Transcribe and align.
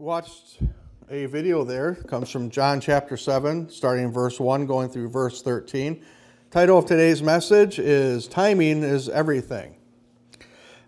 watched 0.00 0.60
a 1.10 1.26
video 1.26 1.64
there. 1.64 1.88
It 1.88 2.06
comes 2.06 2.30
from 2.30 2.50
john 2.50 2.80
chapter 2.80 3.16
7 3.16 3.68
starting 3.68 4.04
in 4.04 4.12
verse 4.12 4.38
1 4.38 4.64
going 4.64 4.88
through 4.88 5.08
verse 5.08 5.42
13 5.42 6.00
title 6.52 6.78
of 6.78 6.86
today's 6.86 7.20
message 7.20 7.80
is 7.80 8.28
timing 8.28 8.84
is 8.84 9.08
everything. 9.08 9.74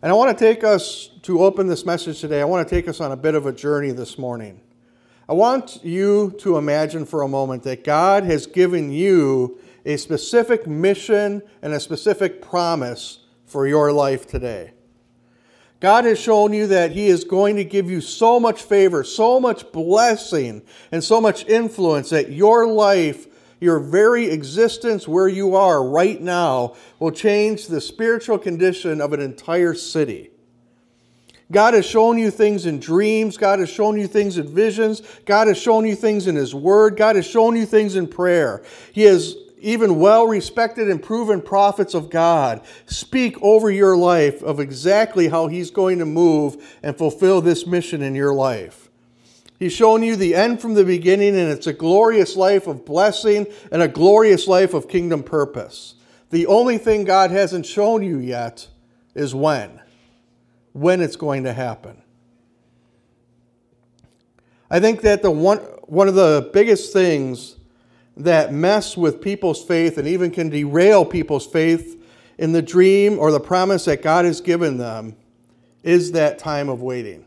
And 0.00 0.12
i 0.12 0.14
want 0.14 0.38
to 0.38 0.44
take 0.44 0.62
us 0.62 1.10
to 1.22 1.42
open 1.42 1.66
this 1.66 1.84
message 1.84 2.20
today 2.20 2.40
i 2.40 2.44
want 2.44 2.68
to 2.68 2.72
take 2.72 2.86
us 2.86 3.00
on 3.00 3.10
a 3.10 3.16
bit 3.16 3.34
of 3.34 3.46
a 3.46 3.52
journey 3.52 3.90
this 3.90 4.16
morning. 4.16 4.60
I 5.28 5.32
want 5.32 5.84
you 5.84 6.36
to 6.38 6.56
imagine 6.56 7.04
for 7.04 7.22
a 7.22 7.28
moment 7.28 7.64
that 7.64 7.82
god 7.82 8.22
has 8.22 8.46
given 8.46 8.92
you 8.92 9.58
a 9.84 9.96
specific 9.96 10.68
mission 10.68 11.42
and 11.62 11.72
a 11.72 11.80
specific 11.80 12.40
promise 12.40 13.24
for 13.44 13.66
your 13.66 13.92
life 13.92 14.28
today 14.28 14.70
God 15.80 16.04
has 16.04 16.18
shown 16.18 16.52
you 16.52 16.66
that 16.68 16.92
He 16.92 17.08
is 17.08 17.24
going 17.24 17.56
to 17.56 17.64
give 17.64 17.90
you 17.90 18.02
so 18.02 18.38
much 18.38 18.62
favor, 18.62 19.02
so 19.02 19.40
much 19.40 19.72
blessing, 19.72 20.62
and 20.92 21.02
so 21.02 21.20
much 21.20 21.46
influence 21.46 22.10
that 22.10 22.30
your 22.30 22.66
life, 22.66 23.26
your 23.60 23.80
very 23.80 24.26
existence 24.26 25.08
where 25.08 25.28
you 25.28 25.56
are 25.56 25.82
right 25.82 26.20
now, 26.20 26.76
will 26.98 27.10
change 27.10 27.66
the 27.66 27.80
spiritual 27.80 28.38
condition 28.38 29.00
of 29.00 29.14
an 29.14 29.20
entire 29.20 29.72
city. 29.72 30.30
God 31.50 31.74
has 31.74 31.86
shown 31.86 32.16
you 32.18 32.30
things 32.30 32.66
in 32.66 32.78
dreams. 32.78 33.36
God 33.36 33.58
has 33.58 33.70
shown 33.70 33.98
you 33.98 34.06
things 34.06 34.38
in 34.38 34.54
visions. 34.54 35.02
God 35.24 35.48
has 35.48 35.58
shown 35.58 35.84
you 35.84 35.96
things 35.96 36.26
in 36.26 36.36
His 36.36 36.54
Word. 36.54 36.96
God 36.96 37.16
has 37.16 37.26
shown 37.26 37.56
you 37.56 37.66
things 37.66 37.96
in 37.96 38.06
prayer. 38.06 38.62
He 38.92 39.02
has 39.02 39.34
even 39.60 39.98
well 39.98 40.26
respected 40.26 40.88
and 40.88 41.02
proven 41.02 41.40
prophets 41.40 41.94
of 41.94 42.10
God 42.10 42.62
speak 42.86 43.40
over 43.42 43.70
your 43.70 43.96
life 43.96 44.42
of 44.42 44.60
exactly 44.60 45.28
how 45.28 45.46
He's 45.46 45.70
going 45.70 45.98
to 45.98 46.06
move 46.06 46.78
and 46.82 46.96
fulfill 46.96 47.40
this 47.40 47.66
mission 47.66 48.02
in 48.02 48.14
your 48.14 48.34
life. 48.34 48.90
He's 49.58 49.74
shown 49.74 50.02
you 50.02 50.16
the 50.16 50.34
end 50.34 50.62
from 50.62 50.72
the 50.72 50.84
beginning, 50.84 51.38
and 51.38 51.50
it's 51.50 51.66
a 51.66 51.74
glorious 51.74 52.34
life 52.34 52.66
of 52.66 52.86
blessing 52.86 53.46
and 53.70 53.82
a 53.82 53.88
glorious 53.88 54.48
life 54.48 54.72
of 54.72 54.88
kingdom 54.88 55.22
purpose. 55.22 55.96
The 56.30 56.46
only 56.46 56.78
thing 56.78 57.04
God 57.04 57.30
hasn't 57.30 57.66
shown 57.66 58.02
you 58.02 58.18
yet 58.18 58.68
is 59.14 59.34
when. 59.34 59.80
When 60.72 61.02
it's 61.02 61.16
going 61.16 61.44
to 61.44 61.52
happen. 61.52 62.00
I 64.70 64.80
think 64.80 65.02
that 65.02 65.20
the 65.20 65.30
one, 65.30 65.58
one 65.82 66.08
of 66.08 66.14
the 66.14 66.48
biggest 66.54 66.92
things 66.92 67.56
that 68.24 68.52
mess 68.52 68.96
with 68.96 69.20
people's 69.20 69.64
faith 69.64 69.98
and 69.98 70.06
even 70.06 70.30
can 70.30 70.48
derail 70.48 71.04
people's 71.04 71.46
faith 71.46 72.02
in 72.38 72.52
the 72.52 72.62
dream 72.62 73.18
or 73.18 73.30
the 73.30 73.40
promise 73.40 73.84
that 73.84 74.02
God 74.02 74.24
has 74.24 74.40
given 74.40 74.78
them 74.78 75.16
is 75.82 76.12
that 76.12 76.38
time 76.38 76.68
of 76.68 76.82
waiting. 76.82 77.24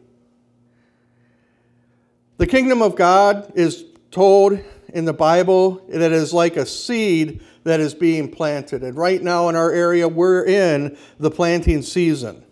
The 2.37 2.47
kingdom 2.47 2.81
of 2.81 2.95
God 2.95 3.51
is 3.55 3.85
told 4.11 4.59
in 4.93 5.05
the 5.05 5.13
Bible 5.13 5.83
that 5.89 6.01
it 6.01 6.11
is 6.11 6.33
like 6.33 6.57
a 6.57 6.65
seed 6.65 7.41
that 7.63 7.79
is 7.79 7.93
being 7.93 8.29
planted. 8.29 8.83
And 8.83 8.97
right 8.97 9.21
now 9.21 9.49
in 9.49 9.55
our 9.55 9.71
area, 9.71 10.07
we're 10.07 10.45
in 10.45 10.97
the 11.19 11.31
planting 11.31 11.81
season. 11.81 12.42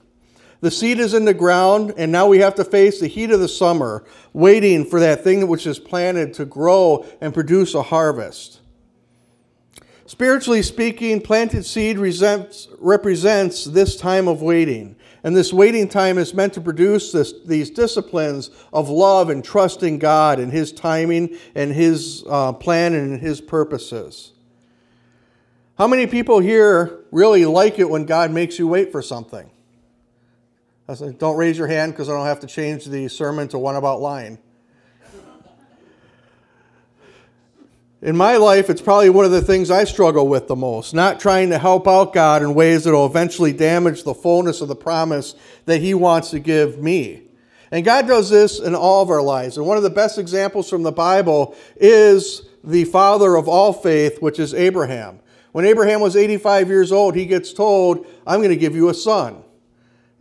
The 0.61 0.71
seed 0.71 0.99
is 0.99 1.15
in 1.15 1.25
the 1.25 1.33
ground, 1.33 1.95
and 1.97 2.11
now 2.11 2.27
we 2.27 2.37
have 2.39 2.53
to 2.55 2.63
face 2.63 2.99
the 2.99 3.07
heat 3.07 3.31
of 3.31 3.39
the 3.39 3.47
summer, 3.47 4.05
waiting 4.31 4.85
for 4.85 4.99
that 4.99 5.23
thing 5.23 5.47
which 5.47 5.65
is 5.65 5.79
planted 5.79 6.35
to 6.35 6.45
grow 6.45 7.05
and 7.19 7.33
produce 7.33 7.73
a 7.73 7.81
harvest. 7.81 8.61
Spiritually 10.05 10.61
speaking, 10.61 11.19
planted 11.19 11.65
seed 11.65 11.97
represents 11.97 13.65
this 13.65 13.95
time 13.95 14.27
of 14.27 14.41
waiting. 14.41 14.95
And 15.23 15.35
this 15.35 15.53
waiting 15.53 15.87
time 15.87 16.17
is 16.17 16.33
meant 16.33 16.53
to 16.53 16.61
produce 16.61 17.11
this, 17.11 17.33
these 17.45 17.69
disciplines 17.69 18.49
of 18.73 18.89
love 18.89 19.29
and 19.29 19.43
trusting 19.43 19.99
God 19.99 20.39
and 20.39 20.51
His 20.51 20.71
timing 20.71 21.37
and 21.55 21.71
His 21.71 22.23
uh, 22.27 22.53
plan 22.53 22.93
and 22.93 23.19
His 23.19 23.39
purposes. 23.39 24.31
How 25.77 25.87
many 25.87 26.05
people 26.05 26.39
here 26.39 27.05
really 27.11 27.45
like 27.45 27.79
it 27.79 27.89
when 27.89 28.05
God 28.05 28.31
makes 28.31 28.59
you 28.59 28.67
wait 28.67 28.91
for 28.91 29.01
something? 29.01 29.49
I 30.87 30.93
said, 30.93 31.17
don't 31.17 31.37
raise 31.37 31.57
your 31.57 31.67
hand 31.67 31.93
because 31.93 32.09
I 32.09 32.13
don't 32.13 32.25
have 32.25 32.41
to 32.41 32.47
change 32.47 32.85
the 32.85 33.07
sermon 33.07 33.47
to 33.49 33.57
one 33.57 33.75
about 33.75 34.01
lying. 34.01 34.37
In 38.01 38.17
my 38.17 38.37
life, 38.37 38.71
it's 38.71 38.81
probably 38.81 39.11
one 39.11 39.25
of 39.25 39.31
the 39.31 39.43
things 39.43 39.69
I 39.69 39.83
struggle 39.83 40.27
with 40.27 40.47
the 40.47 40.55
most, 40.55 40.95
not 40.95 41.19
trying 41.19 41.51
to 41.51 41.59
help 41.59 41.87
out 41.87 42.13
God 42.13 42.41
in 42.41 42.55
ways 42.55 42.83
that 42.83 42.93
will 42.93 43.05
eventually 43.05 43.53
damage 43.53 44.03
the 44.03 44.15
fullness 44.15 44.59
of 44.59 44.69
the 44.69 44.75
promise 44.75 45.35
that 45.65 45.81
He 45.81 45.93
wants 45.93 46.31
to 46.31 46.39
give 46.39 46.79
me. 46.79 47.21
And 47.69 47.85
God 47.85 48.07
does 48.07 48.31
this 48.31 48.59
in 48.59 48.73
all 48.73 49.03
of 49.03 49.11
our 49.11 49.21
lives. 49.21 49.57
And 49.57 49.67
one 49.67 49.77
of 49.77 49.83
the 49.83 49.91
best 49.91 50.17
examples 50.17 50.67
from 50.67 50.81
the 50.81 50.91
Bible 50.91 51.55
is 51.75 52.41
the 52.63 52.85
father 52.85 53.35
of 53.35 53.47
all 53.47 53.71
faith, 53.71 54.19
which 54.19 54.39
is 54.39 54.55
Abraham. 54.55 55.19
When 55.51 55.65
Abraham 55.65 56.01
was 56.01 56.15
85 56.15 56.69
years 56.69 56.91
old, 56.91 57.15
he 57.15 57.27
gets 57.27 57.53
told, 57.53 58.07
I'm 58.25 58.39
going 58.39 58.49
to 58.49 58.55
give 58.55 58.75
you 58.75 58.89
a 58.89 58.95
son. 58.95 59.43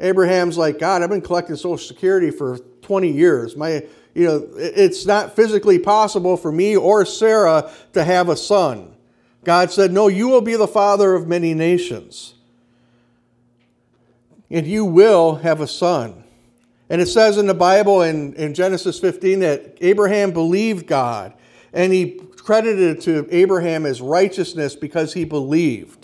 Abraham's 0.01 0.57
like, 0.57 0.79
God, 0.79 1.03
I've 1.03 1.11
been 1.11 1.21
collecting 1.21 1.57
Social 1.57 1.79
Security 1.79 2.31
for 2.31 2.59
20 2.83 3.11
years. 3.11 3.57
My, 3.57 3.85
you 4.15 4.27
know, 4.27 4.49
it's 4.57 5.07
not 5.07 5.37
physically 5.37 5.79
possible 5.79 6.37
for 6.37 6.51
me 6.51 6.77
or 6.77 7.05
Sarah 7.05 7.71
to 7.93 8.03
have 8.03 8.29
a 8.29 8.37
son. 8.37 8.95
God 9.45 9.71
said, 9.71 9.93
No, 9.93 10.09
you 10.09 10.29
will 10.29 10.41
be 10.41 10.57
the 10.57 10.69
father 10.69 11.15
of 11.15 11.27
many 11.27 11.55
nations. 11.55 12.35
And 14.51 14.67
you 14.67 14.85
will 14.85 15.37
have 15.37 15.61
a 15.61 15.69
son. 15.69 16.25
And 16.89 17.01
it 17.01 17.07
says 17.07 17.39
in 17.39 17.47
the 17.47 17.55
Bible 17.55 18.03
in, 18.03 18.35
in 18.35 18.53
Genesis 18.53 18.99
15 18.99 19.41
that 19.41 19.79
Abraham 19.81 20.33
believed 20.33 20.89
God 20.89 21.35
and 21.73 21.93
he 21.93 22.21
credited 22.37 22.99
it 22.99 23.01
to 23.03 23.29
Abraham 23.31 23.87
as 23.87 24.01
righteousness 24.01 24.75
because 24.75 25.15
he 25.15 25.25
believed. 25.25 26.00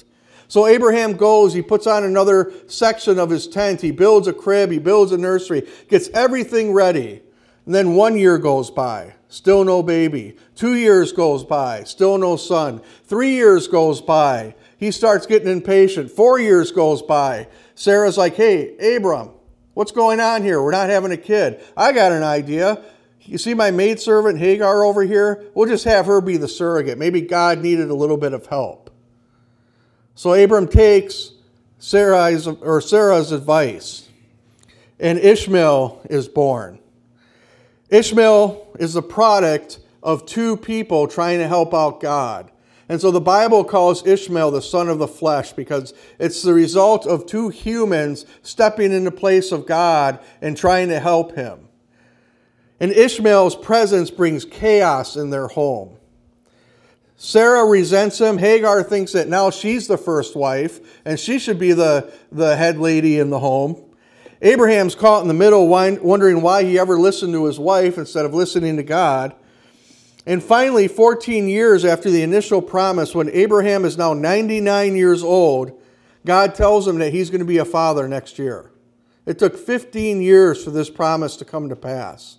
So 0.49 0.67
Abraham 0.67 1.17
goes, 1.17 1.53
he 1.53 1.62
puts 1.62 1.87
on 1.87 2.05
another 2.05 2.53
section 2.69 3.19
of 3.19 3.31
his 3.31 3.49
tent, 3.49 3.81
he 3.81 3.91
builds 3.91 4.29
a 4.29 4.33
crib, 4.33 4.71
he 4.71 4.79
builds 4.79 5.12
a 5.12 5.19
nursery, 5.19 5.67
gets 5.89 6.09
everything 6.11 6.73
ready. 6.73 7.23
And 7.65 7.75
then 7.75 7.95
one 7.95 8.17
year 8.17 8.39
goes 8.39 8.71
by, 8.71 9.15
still 9.29 9.65
no 9.65 9.83
baby. 9.83 10.37
Two 10.55 10.75
years 10.75 11.12
goes 11.12 11.45
by, 11.45 11.83
still 11.83 12.17
no 12.17 12.37
son. 12.37 12.81
Three 13.05 13.33
years 13.33 13.67
goes 13.67 14.01
by, 14.01 14.55
he 14.77 14.91
starts 14.93 15.27
getting 15.27 15.49
impatient. 15.49 16.11
Four 16.11 16.39
years 16.39 16.71
goes 16.71 17.03
by. 17.03 17.49
Sarah's 17.75 18.17
like, 18.17 18.34
hey, 18.34 18.97
Abram, 18.97 19.31
what's 19.75 19.93
going 19.93 20.21
on 20.21 20.43
here? 20.43 20.63
We're 20.63 20.71
not 20.71 20.91
having 20.91 21.13
a 21.13 21.17
kid. 21.17 21.61
I 21.77 21.93
got 21.93 22.13
an 22.13 22.23
idea. 22.23 22.84
You 23.23 23.39
see 23.39 23.55
my 23.55 23.73
maidservant 23.73 24.39
Hagar 24.39 24.84
over 24.84 25.03
here? 25.03 25.45
We'll 25.55 25.69
just 25.69 25.84
have 25.84 26.07
her 26.07 26.21
be 26.21 26.37
the 26.37 26.47
surrogate. 26.47 26.99
Maybe 26.99 27.21
God 27.21 27.59
needed 27.59 27.91
a 27.91 27.95
little 27.95 28.17
bit 28.17 28.33
of 28.33 28.47
help. 28.47 28.91
So 30.16 30.32
Abram 30.32 30.66
takes 30.66 31.32
Sarah's, 31.78 32.47
or 32.49 32.81
Sarah's 32.81 33.32
advice, 33.32 34.09
and 34.99 35.19
Ishmael 35.19 36.00
is 36.09 36.27
born. 36.27 36.78
Ishmael 37.91 38.77
is 38.78 38.94
the 38.94 39.03
product 39.03 39.78
of 40.03 40.25
two 40.25 40.56
people 40.56 41.06
trying 41.06 41.38
to 41.38 41.47
help 41.47 41.75
out 41.75 42.00
God. 42.00 42.50
And 42.88 42.99
so 42.99 43.10
the 43.10 43.21
Bible 43.21 43.62
calls 43.62 44.06
Ishmael 44.06 44.53
the 44.53 44.62
son 44.62 44.88
of 44.88 44.99
the 44.99 45.06
flesh 45.06 45.53
because 45.53 45.93
it's 46.19 46.41
the 46.43 46.54
result 46.54 47.06
of 47.06 47.27
two 47.27 47.50
humans 47.50 48.25
stepping 48.43 48.93
in 48.93 49.04
the 49.04 49.10
place 49.10 49.53
of 49.53 49.66
God 49.66 50.19
and 50.41 50.56
trying 50.56 50.88
to 50.88 50.98
help 50.98 51.34
him. 51.34 51.69
And 52.81 52.91
Ishmael's 52.91 53.56
presence 53.56 54.10
brings 54.10 54.47
chaos 54.47 55.16
in 55.16 55.28
their 55.28 55.48
home. 55.48 55.96
Sarah 57.16 57.65
resents 57.65 58.21
him. 58.21 58.38
Hagar 58.38 58.82
thinks 58.82 59.12
that 59.12 59.28
now 59.28 59.50
she's 59.50 59.87
the 59.87 59.97
first 59.97 60.37
wife 60.37 61.00
and 61.04 61.19
she 61.19 61.38
should 61.38 61.59
be 61.59 61.72
the, 61.72 62.12
the 62.31 62.56
head 62.56 62.78
lady 62.78 63.19
in 63.19 63.31
the 63.31 63.38
home. 63.38 63.82
Abraham's 64.43 64.94
caught 64.94 65.22
in 65.22 65.28
the 65.28 65.34
middle, 65.34 65.66
wondering 65.66 66.43
why 66.43 66.62
he 66.62 66.78
ever 66.78 66.99
listened 66.99 67.32
to 67.32 67.47
his 67.47 67.59
wife 67.59 67.97
instead 67.97 68.27
of 68.27 68.34
listening 68.34 68.77
to 68.77 68.83
God. 68.83 69.34
And 70.27 70.42
finally, 70.42 70.89
14 70.89 71.48
years 71.48 71.84
after 71.84 72.10
the 72.10 72.22
initial 72.22 72.60
promise, 72.60 73.15
when 73.15 73.30
Abraham 73.30 73.84
is 73.84 73.97
now 73.97 74.13
99 74.13 74.97
years 74.97 75.22
old, 75.22 75.80
God 76.27 76.54
tells 76.54 76.86
him 76.86 76.98
that 76.98 77.13
he's 77.13 77.30
going 77.30 77.41
to 77.41 77.47
be 77.47 77.59
a 77.59 77.65
father 77.65 78.09
next 78.09 78.39
year. 78.39 78.71
It 79.24 79.39
took 79.39 79.57
15 79.57 80.21
years 80.21 80.63
for 80.63 80.71
this 80.71 80.91
promise 80.91 81.36
to 81.36 81.45
come 81.45 81.68
to 81.68 81.77
pass. 81.77 82.39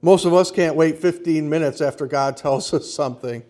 Most 0.00 0.24
of 0.24 0.32
us 0.32 0.50
can't 0.50 0.76
wait 0.76 0.98
15 0.98 1.48
minutes 1.48 1.80
after 1.80 2.06
God 2.06 2.36
tells 2.38 2.72
us 2.72 2.92
something. 2.92 3.42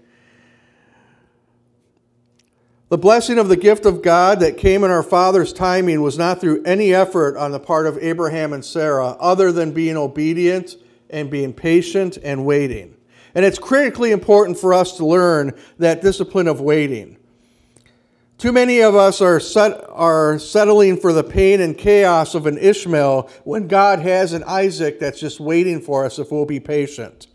The 2.91 2.99
blessing 2.99 3.39
of 3.39 3.49
the 3.49 3.57
gift 3.57 3.87
of 3.87 4.03
God 4.03 4.41
that 4.41 4.57
came 4.57 4.83
in 4.83 4.91
our 4.91 5.05
father's 5.05 5.53
timing 5.53 6.03
was 6.03 6.19
not 6.19 6.41
through 6.41 6.65
any 6.65 6.93
effort 6.93 7.37
on 7.37 7.53
the 7.53 7.61
part 7.61 7.87
of 7.87 7.97
Abraham 7.99 8.53
and 8.53 8.65
Sarah, 8.65 9.11
other 9.21 9.53
than 9.53 9.71
being 9.71 9.97
obedient 9.97 10.75
and 11.09 11.31
being 11.31 11.53
patient 11.53 12.19
and 12.21 12.45
waiting. 12.45 12.97
And 13.33 13.45
it's 13.45 13.61
critically 13.61 14.11
important 14.11 14.59
for 14.59 14.75
us 14.75 14.97
to 14.97 15.07
learn 15.07 15.57
that 15.79 16.03
discipline 16.03 16.49
of 16.49 16.61
waiting. 16.61 17.17
Too 18.39 18.51
many 18.51 18.81
of 18.81 18.97
us 18.97 19.21
are, 19.21 19.39
set, 19.39 19.85
are 19.91 20.41
settling 20.41 20.97
for 20.97 21.13
the 21.13 21.23
pain 21.23 21.61
and 21.61 21.79
chaos 21.79 22.35
of 22.35 22.47
an 22.47 22.59
Ishmael 22.59 23.31
when 23.45 23.69
God 23.69 24.01
has 24.01 24.33
an 24.33 24.43
Isaac 24.49 24.99
that's 24.99 25.21
just 25.21 25.39
waiting 25.39 25.81
for 25.81 26.05
us 26.05 26.19
if 26.19 26.33
we'll 26.33 26.45
be 26.45 26.59
patient. 26.59 27.29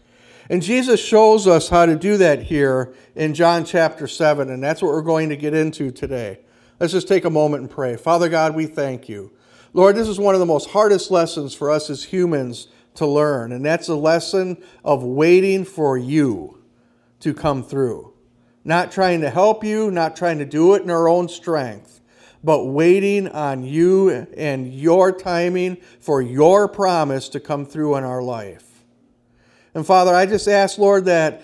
And 0.50 0.62
Jesus 0.62 1.04
shows 1.04 1.48
us 1.48 1.70
how 1.70 1.86
to 1.86 1.96
do 1.96 2.18
that 2.18 2.44
here 2.44 2.94
in 3.16 3.34
John 3.34 3.66
chapter 3.66 4.08
7, 4.08 4.50
and 4.50 4.64
that's 4.64 4.82
what 4.82 4.92
we're 4.92 5.02
going 5.02 5.30
to 5.30 5.38
get 5.38 5.54
into 5.54 5.92
today. 5.92 6.40
Let's 6.80 6.94
just 6.94 7.08
take 7.08 7.26
a 7.26 7.30
moment 7.30 7.62
and 7.62 7.70
pray. 7.70 7.96
Father 7.96 8.30
God, 8.30 8.56
we 8.56 8.66
thank 8.66 9.10
you. 9.10 9.32
Lord, 9.74 9.96
this 9.96 10.08
is 10.08 10.20
one 10.20 10.36
of 10.36 10.40
the 10.40 10.46
most 10.46 10.70
hardest 10.70 11.12
lessons 11.12 11.54
for 11.54 11.72
us 11.72 11.90
as 11.90 12.06
humans 12.06 12.68
to 12.96 13.06
learn, 13.06 13.52
and 13.52 13.66
that's 13.66 13.88
a 13.88 13.96
lesson 13.96 14.64
of 14.84 15.04
waiting 15.04 15.66
for 15.66 15.98
you 15.98 16.64
to 17.20 17.34
come 17.34 17.64
through 17.64 18.16
not 18.66 18.92
trying 18.92 19.22
to 19.22 19.30
help 19.30 19.64
you, 19.64 19.92
not 19.92 20.18
trying 20.18 20.40
to 20.40 20.46
do 20.46 20.74
it 20.74 20.82
in 20.82 20.90
our 20.90 21.08
own 21.08 21.30
strength, 21.30 22.02
but 22.44 22.66
waiting 22.66 23.28
on 23.30 23.64
you 23.64 24.10
and 24.10 24.74
your 24.74 25.12
timing 25.12 25.78
for 26.00 26.22
your 26.22 26.68
promise 26.68 27.30
to 27.30 27.40
come 27.40 27.66
through 27.66 27.96
in 27.96 28.04
our 28.04 28.24
life. 28.24 28.65
And 29.76 29.86
Father, 29.86 30.16
I 30.16 30.26
just 30.26 30.48
ask, 30.48 30.78
Lord, 30.78 31.06
that 31.06 31.44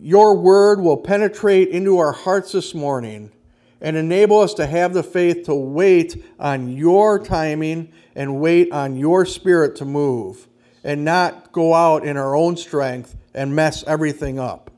your 0.00 0.36
word 0.36 0.80
will 0.80 0.96
penetrate 0.96 1.68
into 1.68 1.98
our 1.98 2.12
hearts 2.12 2.52
this 2.52 2.72
morning 2.74 3.32
and 3.80 3.96
enable 3.96 4.40
us 4.40 4.54
to 4.54 4.66
have 4.66 4.94
the 4.94 5.02
faith 5.02 5.44
to 5.44 5.54
wait 5.54 6.24
on 6.38 6.70
your 6.70 7.18
timing 7.18 7.92
and 8.14 8.40
wait 8.40 8.72
on 8.72 8.96
your 8.96 9.26
spirit 9.26 9.76
to 9.76 9.84
move 9.84 10.48
and 10.84 11.04
not 11.04 11.52
go 11.52 11.74
out 11.74 12.06
in 12.06 12.16
our 12.16 12.34
own 12.36 12.56
strength 12.56 13.16
and 13.34 13.54
mess 13.54 13.82
everything 13.86 14.38
up. 14.38 14.70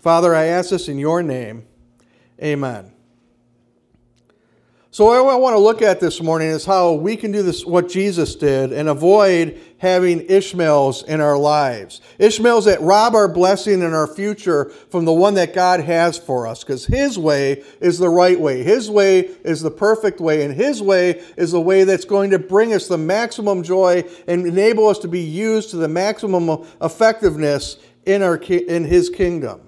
Father, 0.00 0.34
I 0.34 0.44
ask 0.44 0.70
this 0.70 0.88
in 0.88 0.98
your 0.98 1.22
name. 1.22 1.66
Amen. 2.40 2.93
So, 4.94 5.06
what 5.06 5.28
I 5.28 5.34
want 5.34 5.54
to 5.54 5.58
look 5.58 5.82
at 5.82 5.98
this 5.98 6.22
morning 6.22 6.50
is 6.50 6.64
how 6.64 6.92
we 6.92 7.16
can 7.16 7.32
do 7.32 7.42
this, 7.42 7.66
what 7.66 7.88
Jesus 7.88 8.36
did, 8.36 8.72
and 8.72 8.88
avoid 8.88 9.60
having 9.78 10.20
Ishmaels 10.28 11.02
in 11.02 11.20
our 11.20 11.36
lives. 11.36 12.00
Ishmaels 12.20 12.66
that 12.66 12.80
rob 12.80 13.16
our 13.16 13.26
blessing 13.26 13.82
and 13.82 13.92
our 13.92 14.06
future 14.06 14.66
from 14.90 15.04
the 15.04 15.12
one 15.12 15.34
that 15.34 15.52
God 15.52 15.80
has 15.80 16.16
for 16.16 16.46
us, 16.46 16.62
because 16.62 16.86
His 16.86 17.18
way 17.18 17.64
is 17.80 17.98
the 17.98 18.08
right 18.08 18.38
way. 18.38 18.62
His 18.62 18.88
way 18.88 19.22
is 19.42 19.62
the 19.62 19.70
perfect 19.72 20.20
way, 20.20 20.44
and 20.44 20.54
His 20.54 20.80
way 20.80 21.24
is 21.36 21.50
the 21.50 21.60
way 21.60 21.82
that's 21.82 22.04
going 22.04 22.30
to 22.30 22.38
bring 22.38 22.72
us 22.72 22.86
the 22.86 22.96
maximum 22.96 23.64
joy 23.64 24.04
and 24.28 24.46
enable 24.46 24.86
us 24.86 25.00
to 25.00 25.08
be 25.08 25.22
used 25.22 25.70
to 25.70 25.76
the 25.76 25.88
maximum 25.88 26.64
effectiveness 26.80 27.78
in, 28.06 28.22
our, 28.22 28.36
in 28.36 28.84
His 28.84 29.10
kingdom. 29.10 29.60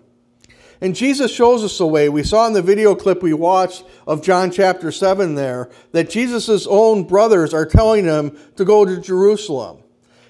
And 0.81 0.95
Jesus 0.95 1.33
shows 1.33 1.65
us 1.65 1.79
the 1.79 1.87
way. 1.87 2.09
We 2.09 2.23
saw 2.23 2.47
in 2.47 2.53
the 2.53 2.63
video 2.63 2.95
clip 2.95 3.23
we 3.23 3.33
watched 3.33 3.85
of 4.07 4.23
John 4.23 4.51
chapter 4.51 4.93
7 4.93 5.35
there 5.35 5.71
that 5.93 6.11
Jesus' 6.11 6.67
own 6.67 7.05
brothers 7.05 7.55
are 7.55 7.65
telling 7.65 8.05
him 8.05 8.37
to 8.57 8.65
go 8.65 8.85
to 8.85 9.01
Jerusalem. 9.01 9.79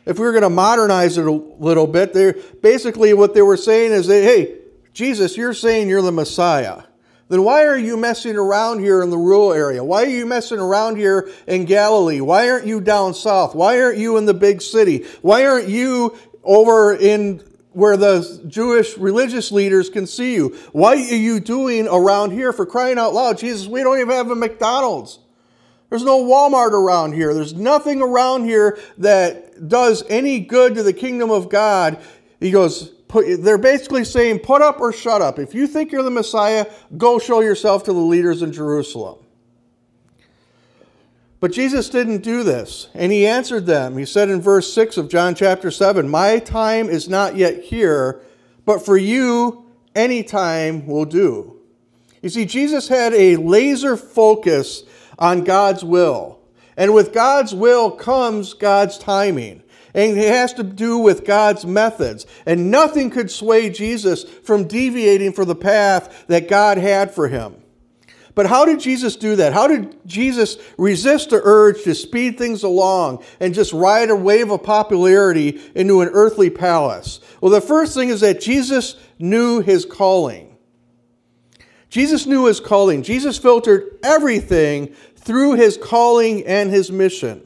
If 0.05 0.21
we 0.21 0.25
were 0.25 0.33
going 0.33 0.43
to 0.43 0.51
modernize 0.51 1.19
it 1.19 1.27
a 1.27 1.33
little 1.33 1.89
bit, 1.89 2.13
they 2.13 2.33
basically 2.63 3.13
what 3.13 3.35
they 3.35 3.43
were 3.43 3.57
saying 3.57 3.91
is 3.91 4.07
that, 4.07 4.23
hey, 4.23 4.59
Jesus, 4.93 5.37
you're 5.37 5.53
saying 5.53 5.89
you're 5.89 6.01
the 6.01 6.13
Messiah. 6.13 6.85
Then 7.29 7.43
why 7.43 7.65
are 7.65 7.77
you 7.77 7.97
messing 7.97 8.37
around 8.37 8.79
here 8.79 9.03
in 9.03 9.11
the 9.11 9.19
rural 9.19 9.53
area? 9.53 9.83
Why 9.83 10.05
are 10.05 10.09
you 10.09 10.27
messing 10.27 10.61
around 10.61 10.97
here 10.97 11.29
in 11.49 11.65
Galilee? 11.65 12.21
Why 12.21 12.49
aren't 12.49 12.67
you 12.67 12.81
down 12.81 13.15
south? 13.15 13.57
Why 13.57 13.81
aren't 13.81 13.99
you 13.99 14.17
in 14.17 14.27
the 14.27 14.35
big 14.35 14.63
city? 14.63 15.05
Why 15.23 15.45
aren't 15.45 15.69
you 15.69 16.17
over 16.45 16.95
in 16.95 17.43
where 17.77 17.99
the 17.99 18.41
Jewish 18.47 18.97
religious 18.97 19.53
leaders 19.53 19.91
can 19.91 20.07
see 20.07 20.35
you. 20.35 20.57
What 20.73 20.97
are 20.97 21.15
you 21.15 21.41
doing 21.41 21.87
around 21.87 22.31
here 22.31 22.51
for 22.55 22.65
crying 22.65 22.99
out 22.99 23.13
loud? 23.13 23.37
Jesus, 23.37 23.67
we 23.67 23.83
don't 23.83 24.01
even 24.01 24.17
have 24.17 24.31
a 24.31 24.35
McDonald's. 24.35 25.19
There's 25.91 26.03
no 26.03 26.25
Walmart 26.25 26.71
around 26.71 27.13
here. 27.13 27.35
There's 27.35 27.53
nothing 27.53 28.01
around 28.01 28.45
here 28.47 28.79
that 28.97 29.69
does 29.69 30.03
any 30.09 30.41
good 30.41 30.75
to 30.77 30.83
the 30.83 30.95
kingdom 30.95 31.31
of 31.31 31.51
God. 31.51 31.99
He 32.41 32.51
goes, 32.51 32.89
put, 33.09 33.43
they're 33.43 33.59
basically 33.59 34.05
saying, 34.05 34.39
put 34.39 34.63
up 34.63 34.81
or 34.81 34.91
shut 34.91 35.21
up. 35.21 35.39
If 35.39 35.55
you 35.55 35.67
think 35.67 35.93
you're 35.93 36.03
the 36.03 36.11
Messiah, 36.11 36.65
go 36.97 37.19
show 37.19 37.41
yourself 37.43 37.85
to 37.85 37.93
the 37.93 37.99
leaders 37.99 38.41
in 38.41 38.55
Jerusalem. 38.55 39.19
But 41.39 41.53
Jesus 41.53 41.91
didn't 41.91 42.23
do 42.23 42.43
this, 42.43 42.89
and 42.95 43.13
he 43.13 43.27
answered 43.27 43.67
them. 43.67 43.99
He 43.99 44.07
said 44.07 44.31
in 44.31 44.41
verse 44.41 44.73
6 44.73 44.97
of 44.97 45.11
John 45.11 45.35
chapter 45.35 45.71
7 45.71 46.09
My 46.09 46.39
time 46.39 46.89
is 46.89 47.09
not 47.09 47.37
yet 47.37 47.65
here, 47.65 48.23
but 48.65 48.85
for 48.85 48.97
you, 48.97 49.67
any 49.95 50.23
time 50.23 50.87
will 50.87 51.05
do. 51.05 51.57
You 52.23 52.31
see, 52.31 52.47
Jesus 52.47 52.89
had 52.89 53.13
a 53.13 53.37
laser 53.37 53.97
focus 53.97 54.85
on 55.19 55.45
God's 55.45 55.85
will. 55.85 56.41
And 56.77 56.93
with 56.93 57.13
God's 57.13 57.55
will 57.55 57.91
comes 57.91 58.55
God's 58.55 58.99
timing. 58.99 59.63
And 59.95 60.19
it 60.19 60.29
has 60.29 60.53
to 60.55 60.63
do 60.63 60.99
with 60.99 61.25
God's 61.25 61.65
methods. 61.65 62.27
And 62.45 62.71
nothing 62.71 63.09
could 63.11 63.31
sway 63.31 63.71
Jesus 63.71 64.25
from 64.25 64.69
deviating 64.69 65.33
from 65.33 65.49
the 65.49 65.55
path 65.55 66.27
that 66.27 66.49
God 66.49 66.79
had 66.79 67.15
for 67.15 67.29
him. 67.29 67.57
But 68.37 68.47
how 68.47 68.67
did 68.67 68.81
Jesus 68.81 69.17
do 69.17 69.35
that? 69.37 69.55
How 69.55 69.67
did 69.67 69.97
Jesus 70.07 70.59
resist 70.77 71.31
the 71.31 71.41
urge 71.43 71.83
to 71.85 71.95
speed 71.95 72.37
things 72.37 72.63
along 72.63 73.25
and 73.41 73.55
just 73.55 73.73
ride 73.73 74.11
a 74.11 74.15
wave 74.15 74.51
of 74.51 74.63
popularity 74.63 75.59
into 75.75 76.03
an 76.03 76.11
earthly 76.13 76.51
palace? 76.51 77.21
Well, 77.41 77.51
the 77.51 77.63
first 77.63 77.95
thing 77.95 78.11
is 78.11 78.21
that 78.21 78.43
Jesus 78.43 78.97
knew 79.19 79.63
his 79.63 79.87
calling. 79.87 80.59
Jesus 81.89 82.27
knew 82.27 82.45
his 82.45 82.61
calling. 82.61 83.03
Jesus 83.03 83.39
filtered 83.39 83.99
everything 84.03 84.95
through 85.17 85.55
his 85.55 85.79
calling 85.79 86.45
and 86.45 86.71
his 86.71 86.93
mission. 86.93 87.46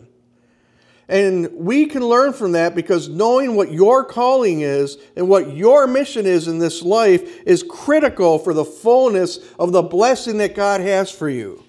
And 1.10 1.50
we 1.54 1.86
can 1.86 2.06
learn 2.06 2.32
from 2.32 2.52
that 2.52 2.76
because 2.76 3.08
knowing 3.08 3.56
what 3.56 3.72
your 3.72 4.04
calling 4.04 4.60
is 4.60 4.96
and 5.16 5.28
what 5.28 5.56
your 5.56 5.88
mission 5.88 6.24
is 6.24 6.46
in 6.46 6.60
this 6.60 6.82
life 6.82 7.42
is 7.44 7.64
critical 7.64 8.38
for 8.38 8.54
the 8.54 8.64
fullness 8.64 9.40
of 9.58 9.72
the 9.72 9.82
blessing 9.82 10.38
that 10.38 10.54
God 10.54 10.80
has 10.80 11.10
for 11.10 11.28
you. 11.28 11.64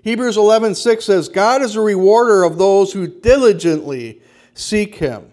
Hebrews 0.00 0.38
11:6 0.38 1.04
says, 1.04 1.28
"God 1.28 1.60
is 1.60 1.76
a 1.76 1.82
rewarder 1.82 2.44
of 2.44 2.56
those 2.56 2.94
who 2.94 3.06
diligently 3.06 4.22
seek 4.54 4.94
him." 4.94 5.32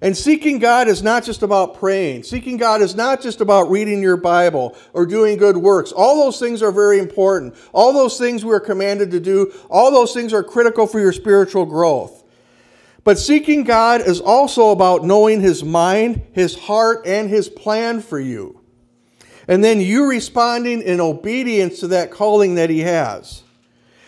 And 0.00 0.16
seeking 0.16 0.58
God 0.58 0.88
is 0.88 1.02
not 1.02 1.24
just 1.24 1.42
about 1.42 1.78
praying. 1.78 2.24
Seeking 2.24 2.56
God 2.56 2.82
is 2.82 2.94
not 2.94 3.22
just 3.22 3.40
about 3.40 3.70
reading 3.70 4.02
your 4.02 4.16
Bible 4.16 4.76
or 4.92 5.06
doing 5.06 5.38
good 5.38 5.56
works. 5.56 5.92
All 5.92 6.24
those 6.24 6.38
things 6.38 6.62
are 6.62 6.72
very 6.72 6.98
important. 6.98 7.54
All 7.72 7.92
those 7.92 8.18
things 8.18 8.44
we 8.44 8.52
are 8.52 8.60
commanded 8.60 9.10
to 9.12 9.20
do, 9.20 9.52
all 9.70 9.90
those 9.90 10.12
things 10.12 10.32
are 10.32 10.42
critical 10.42 10.86
for 10.86 11.00
your 11.00 11.12
spiritual 11.12 11.64
growth. 11.64 12.24
But 13.04 13.18
seeking 13.18 13.64
God 13.64 14.00
is 14.00 14.20
also 14.20 14.70
about 14.70 15.04
knowing 15.04 15.40
His 15.40 15.62
mind, 15.62 16.22
His 16.32 16.58
heart, 16.58 17.06
and 17.06 17.30
His 17.30 17.48
plan 17.48 18.00
for 18.00 18.18
you. 18.18 18.60
And 19.46 19.62
then 19.62 19.80
you 19.80 20.08
responding 20.08 20.82
in 20.82 21.00
obedience 21.00 21.80
to 21.80 21.88
that 21.88 22.10
calling 22.10 22.56
that 22.56 22.70
He 22.70 22.80
has. 22.80 23.43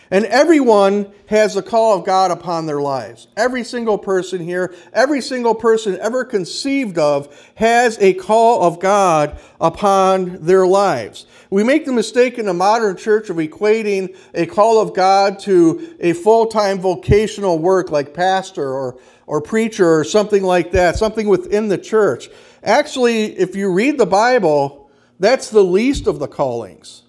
And 0.09 0.25
everyone 0.25 1.11
has 1.25 1.57
a 1.57 1.61
call 1.61 1.97
of 1.97 2.05
God 2.05 2.31
upon 2.31 2.65
their 2.65 2.79
lives. 2.79 3.27
Every 3.35 3.63
single 3.63 3.97
person 3.97 4.41
here, 4.41 4.73
every 4.93 5.21
single 5.21 5.53
person 5.53 5.97
ever 5.99 6.23
conceived 6.23 6.97
of, 6.97 7.51
has 7.55 7.97
a 7.99 8.13
call 8.13 8.63
of 8.63 8.79
God 8.79 9.37
upon 9.59 10.45
their 10.45 10.65
lives. 10.65 11.25
We 11.49 11.63
make 11.63 11.85
the 11.85 11.91
mistake 11.91 12.37
in 12.37 12.45
the 12.45 12.53
modern 12.53 12.95
church 12.95 13.29
of 13.29 13.37
equating 13.37 14.15
a 14.33 14.45
call 14.45 14.81
of 14.81 14.93
God 14.93 15.39
to 15.39 15.95
a 15.99 16.13
full 16.13 16.47
time 16.47 16.79
vocational 16.79 17.59
work 17.59 17.91
like 17.91 18.13
pastor 18.13 18.69
or, 18.71 18.97
or 19.25 19.41
preacher 19.41 19.99
or 19.99 20.03
something 20.05 20.43
like 20.43 20.71
that, 20.71 20.95
something 20.95 21.27
within 21.27 21.67
the 21.67 21.77
church. 21.77 22.29
Actually, 22.63 23.37
if 23.37 23.55
you 23.55 23.71
read 23.71 23.97
the 23.97 24.05
Bible, 24.05 24.89
that's 25.19 25.49
the 25.49 25.63
least 25.63 26.07
of 26.07 26.19
the 26.19 26.27
callings 26.27 27.03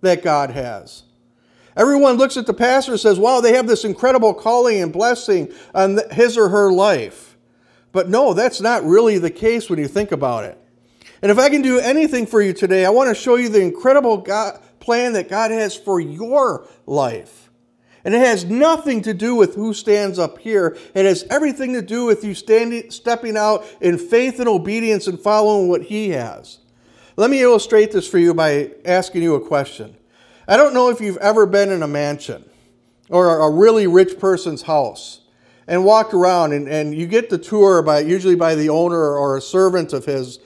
that 0.00 0.22
God 0.22 0.50
has. 0.50 1.02
Everyone 1.78 2.16
looks 2.16 2.36
at 2.36 2.44
the 2.44 2.52
pastor 2.52 2.92
and 2.92 3.00
says, 3.00 3.20
wow, 3.20 3.40
they 3.40 3.54
have 3.54 3.68
this 3.68 3.84
incredible 3.84 4.34
calling 4.34 4.82
and 4.82 4.92
blessing 4.92 5.52
on 5.74 6.00
his 6.10 6.36
or 6.36 6.48
her 6.48 6.72
life. 6.72 7.36
But 7.92 8.08
no, 8.08 8.34
that's 8.34 8.60
not 8.60 8.84
really 8.84 9.18
the 9.18 9.30
case 9.30 9.70
when 9.70 9.78
you 9.78 9.86
think 9.86 10.10
about 10.10 10.44
it. 10.44 10.58
And 11.22 11.30
if 11.30 11.38
I 11.38 11.48
can 11.48 11.62
do 11.62 11.78
anything 11.78 12.26
for 12.26 12.42
you 12.42 12.52
today, 12.52 12.84
I 12.84 12.90
want 12.90 13.08
to 13.10 13.14
show 13.14 13.36
you 13.36 13.48
the 13.48 13.60
incredible 13.60 14.16
God, 14.16 14.60
plan 14.80 15.12
that 15.12 15.28
God 15.28 15.52
has 15.52 15.76
for 15.76 16.00
your 16.00 16.66
life. 16.84 17.48
And 18.04 18.12
it 18.12 18.20
has 18.20 18.44
nothing 18.44 19.02
to 19.02 19.14
do 19.14 19.36
with 19.36 19.54
who 19.54 19.72
stands 19.72 20.18
up 20.18 20.38
here. 20.38 20.76
It 20.94 21.04
has 21.04 21.26
everything 21.30 21.74
to 21.74 21.82
do 21.82 22.06
with 22.06 22.24
you 22.24 22.34
standing, 22.34 22.90
stepping 22.90 23.36
out 23.36 23.64
in 23.80 23.98
faith 23.98 24.40
and 24.40 24.48
obedience 24.48 25.06
and 25.06 25.20
following 25.20 25.68
what 25.68 25.82
He 25.82 26.10
has. 26.10 26.58
Let 27.16 27.30
me 27.30 27.42
illustrate 27.42 27.92
this 27.92 28.08
for 28.08 28.18
you 28.18 28.34
by 28.34 28.72
asking 28.84 29.22
you 29.22 29.34
a 29.34 29.40
question. 29.40 29.97
I 30.50 30.56
don't 30.56 30.72
know 30.72 30.88
if 30.88 30.98
you've 31.02 31.18
ever 31.18 31.44
been 31.44 31.70
in 31.70 31.82
a 31.82 31.86
mansion 31.86 32.42
or 33.10 33.38
a 33.40 33.50
really 33.50 33.86
rich 33.86 34.18
person's 34.18 34.62
house 34.62 35.20
and 35.66 35.84
walked 35.84 36.14
around 36.14 36.54
and, 36.54 36.66
and 36.66 36.94
you 36.94 37.06
get 37.06 37.28
the 37.28 37.36
tour 37.36 37.82
by 37.82 38.00
usually 38.00 38.34
by 38.34 38.54
the 38.54 38.70
owner 38.70 39.14
or 39.14 39.36
a 39.36 39.42
servant 39.42 39.92
of 39.92 40.06
his 40.06 40.38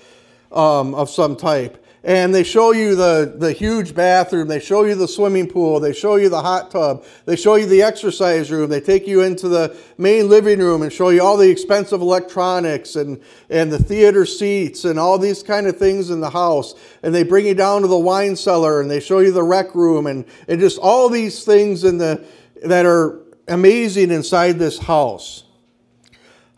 um, 0.50 0.92
of 0.97 1.09
some 1.09 1.37
type 1.37 1.81
and 2.04 2.35
they 2.35 2.42
show 2.42 2.73
you 2.73 2.97
the, 2.97 3.35
the 3.37 3.52
huge 3.52 3.94
bathroom, 3.94 4.49
they 4.49 4.59
show 4.59 4.85
you 4.85 4.94
the 4.97 5.06
swimming 5.06 5.47
pool, 5.47 5.78
they 5.78 5.92
show 5.92 6.16
you 6.16 6.28
the 6.28 6.42
hot 6.42 6.71
tub, 6.71 7.04
they 7.26 7.37
show 7.37 7.54
you 7.54 7.66
the 7.66 7.82
exercise 7.82 8.50
room, 8.50 8.68
they 8.68 8.80
take 8.80 9.06
you 9.06 9.23
into 9.23 9.49
the 9.49 9.76
main 9.99 10.28
living 10.28 10.59
room 10.59 10.82
and 10.82 10.92
show 10.92 11.11
you 11.11 11.23
all 11.23 11.37
the 11.37 11.49
expensive 11.49 12.00
electronics 12.00 12.97
and, 12.97 13.23
and 13.50 13.71
the 13.71 13.78
theater 13.78 14.26
seats 14.26 14.85
and 14.85 14.99
all 14.99 15.16
these 15.16 15.44
kind 15.44 15.68
of 15.68 15.76
things 15.76 16.11
in 16.11 16.21
the 16.21 16.30
house. 16.30 16.75
And 17.04 17.14
they 17.14 17.23
bring 17.23 17.47
you 17.47 17.54
down 17.54 17.82
to 17.82 17.88
the 17.88 17.99
wine 17.99 18.35
cellar 18.35 18.80
and 18.80 18.90
they 18.90 19.00
show 19.00 19.21
you 19.21 19.30
the 19.30 19.44
rec 19.44 19.75
room 19.75 20.06
and, 20.09 20.25
and 20.49 20.61
just 20.61 20.78
all 20.78 21.09
these 21.09 21.44
things 21.44 21.85
in 21.85 21.99
the, 21.99 22.25
that 22.64 22.85
are 22.85 23.21
amazing 23.47 24.11
inside 24.11 24.59
this 24.59 24.78
house. 24.78 25.44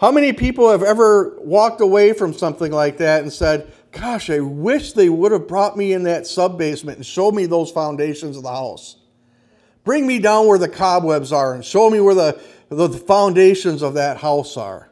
How 0.00 0.10
many 0.10 0.32
people 0.32 0.70
have 0.70 0.82
ever 0.82 1.36
walked 1.40 1.80
away 1.80 2.12
from 2.12 2.32
something 2.34 2.72
like 2.72 2.98
that 2.98 3.22
and 3.22 3.32
said, 3.32 3.72
Gosh, 3.94 4.28
I 4.28 4.40
wish 4.40 4.92
they 4.92 5.08
would 5.08 5.30
have 5.30 5.46
brought 5.46 5.76
me 5.76 5.92
in 5.92 6.02
that 6.02 6.26
sub 6.26 6.58
basement 6.58 6.98
and 6.98 7.06
showed 7.06 7.34
me 7.34 7.46
those 7.46 7.70
foundations 7.70 8.36
of 8.36 8.42
the 8.42 8.50
house. 8.50 8.96
Bring 9.84 10.06
me 10.06 10.18
down 10.18 10.48
where 10.48 10.58
the 10.58 10.68
cobwebs 10.68 11.32
are 11.32 11.54
and 11.54 11.64
show 11.64 11.88
me 11.90 12.00
where 12.00 12.14
the, 12.14 12.40
the 12.70 12.88
foundations 12.88 13.82
of 13.82 13.94
that 13.94 14.16
house 14.16 14.56
are. 14.56 14.90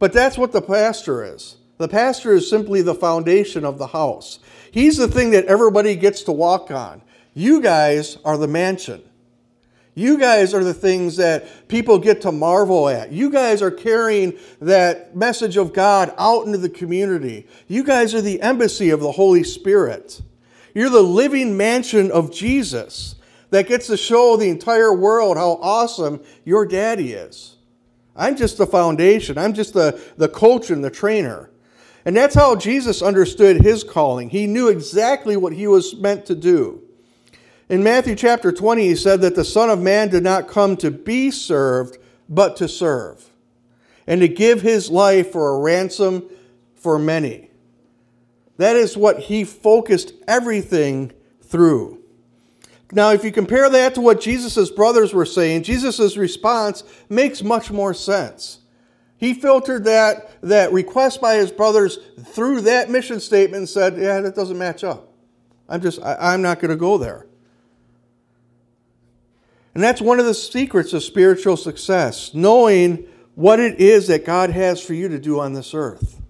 But 0.00 0.12
that's 0.12 0.36
what 0.36 0.50
the 0.50 0.62
pastor 0.62 1.22
is. 1.22 1.56
The 1.78 1.86
pastor 1.88 2.32
is 2.32 2.50
simply 2.50 2.82
the 2.82 2.94
foundation 2.94 3.64
of 3.64 3.78
the 3.78 3.86
house. 3.86 4.40
He's 4.72 4.96
the 4.96 5.08
thing 5.08 5.30
that 5.30 5.46
everybody 5.46 5.94
gets 5.94 6.22
to 6.24 6.32
walk 6.32 6.70
on. 6.70 7.02
You 7.32 7.60
guys 7.60 8.18
are 8.24 8.36
the 8.36 8.48
mansion. 8.48 9.02
You 10.00 10.16
guys 10.16 10.54
are 10.54 10.64
the 10.64 10.72
things 10.72 11.16
that 11.16 11.68
people 11.68 11.98
get 11.98 12.22
to 12.22 12.32
marvel 12.32 12.88
at. 12.88 13.12
You 13.12 13.28
guys 13.28 13.60
are 13.60 13.70
carrying 13.70 14.38
that 14.58 15.14
message 15.14 15.58
of 15.58 15.74
God 15.74 16.14
out 16.16 16.46
into 16.46 16.56
the 16.56 16.70
community. 16.70 17.46
You 17.68 17.84
guys 17.84 18.14
are 18.14 18.22
the 18.22 18.40
embassy 18.40 18.88
of 18.88 19.00
the 19.00 19.12
Holy 19.12 19.44
Spirit. 19.44 20.22
You're 20.74 20.88
the 20.88 21.02
living 21.02 21.54
mansion 21.54 22.10
of 22.10 22.32
Jesus 22.32 23.16
that 23.50 23.68
gets 23.68 23.88
to 23.88 23.96
show 23.98 24.38
the 24.38 24.48
entire 24.48 24.94
world 24.94 25.36
how 25.36 25.58
awesome 25.60 26.22
your 26.46 26.64
daddy 26.64 27.12
is. 27.12 27.56
I'm 28.16 28.36
just 28.36 28.56
the 28.56 28.66
foundation, 28.66 29.36
I'm 29.36 29.52
just 29.52 29.74
the, 29.74 30.02
the 30.16 30.28
coach 30.28 30.70
and 30.70 30.82
the 30.82 30.90
trainer. 30.90 31.50
And 32.06 32.16
that's 32.16 32.34
how 32.34 32.56
Jesus 32.56 33.02
understood 33.02 33.60
his 33.60 33.84
calling. 33.84 34.30
He 34.30 34.46
knew 34.46 34.68
exactly 34.68 35.36
what 35.36 35.52
he 35.52 35.66
was 35.66 35.94
meant 35.94 36.24
to 36.24 36.34
do. 36.34 36.84
In 37.70 37.84
Matthew 37.84 38.16
chapter 38.16 38.50
20, 38.50 38.82
he 38.82 38.96
said 38.96 39.20
that 39.20 39.36
the 39.36 39.44
Son 39.44 39.70
of 39.70 39.80
Man 39.80 40.08
did 40.08 40.24
not 40.24 40.48
come 40.48 40.76
to 40.78 40.90
be 40.90 41.30
served, 41.30 41.98
but 42.28 42.56
to 42.56 42.66
serve, 42.66 43.30
and 44.08 44.20
to 44.20 44.26
give 44.26 44.60
his 44.60 44.90
life 44.90 45.30
for 45.30 45.50
a 45.50 45.60
ransom 45.60 46.28
for 46.74 46.98
many. 46.98 47.48
That 48.56 48.74
is 48.74 48.96
what 48.96 49.20
he 49.20 49.44
focused 49.44 50.14
everything 50.26 51.12
through. 51.42 52.02
Now, 52.90 53.12
if 53.12 53.22
you 53.22 53.30
compare 53.30 53.70
that 53.70 53.94
to 53.94 54.00
what 54.00 54.20
Jesus' 54.20 54.68
brothers 54.68 55.14
were 55.14 55.24
saying, 55.24 55.62
Jesus' 55.62 56.16
response 56.16 56.82
makes 57.08 57.40
much 57.40 57.70
more 57.70 57.94
sense. 57.94 58.58
He 59.16 59.32
filtered 59.32 59.84
that, 59.84 60.32
that 60.40 60.72
request 60.72 61.20
by 61.20 61.36
his 61.36 61.52
brothers 61.52 62.00
through 62.24 62.62
that 62.62 62.90
mission 62.90 63.20
statement 63.20 63.58
and 63.58 63.68
said, 63.68 63.96
Yeah, 63.96 64.20
that 64.22 64.34
doesn't 64.34 64.58
match 64.58 64.82
up. 64.82 65.12
I'm 65.68 65.80
just, 65.80 66.02
I, 66.02 66.16
I'm 66.34 66.42
not 66.42 66.58
going 66.58 66.70
to 66.70 66.76
go 66.76 66.98
there. 66.98 67.26
And 69.74 69.82
that's 69.82 70.00
one 70.00 70.18
of 70.18 70.26
the 70.26 70.34
secrets 70.34 70.92
of 70.92 71.02
spiritual 71.02 71.56
success, 71.56 72.34
knowing 72.34 73.06
what 73.34 73.60
it 73.60 73.80
is 73.80 74.08
that 74.08 74.26
God 74.26 74.50
has 74.50 74.82
for 74.82 74.94
you 74.94 75.08
to 75.08 75.18
do 75.18 75.38
on 75.38 75.52
this 75.52 75.74
earth. 75.74 76.20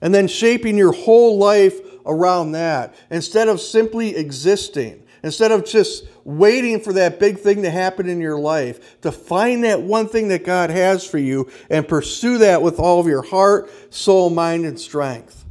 And 0.00 0.14
then 0.14 0.28
shaping 0.28 0.76
your 0.76 0.92
whole 0.92 1.38
life 1.38 1.78
around 2.06 2.52
that 2.52 2.94
instead 3.10 3.48
of 3.48 3.60
simply 3.60 4.14
existing, 4.16 5.02
instead 5.22 5.50
of 5.50 5.64
just 5.64 6.06
waiting 6.24 6.78
for 6.78 6.92
that 6.92 7.18
big 7.18 7.38
thing 7.38 7.62
to 7.62 7.70
happen 7.70 8.08
in 8.08 8.20
your 8.20 8.38
life, 8.38 9.00
to 9.00 9.10
find 9.10 9.64
that 9.64 9.82
one 9.82 10.06
thing 10.06 10.28
that 10.28 10.44
God 10.44 10.70
has 10.70 11.04
for 11.04 11.18
you 11.18 11.50
and 11.70 11.88
pursue 11.88 12.38
that 12.38 12.62
with 12.62 12.78
all 12.78 13.00
of 13.00 13.06
your 13.06 13.22
heart, 13.22 13.70
soul, 13.92 14.30
mind, 14.30 14.64
and 14.66 14.78
strength. 14.78 15.44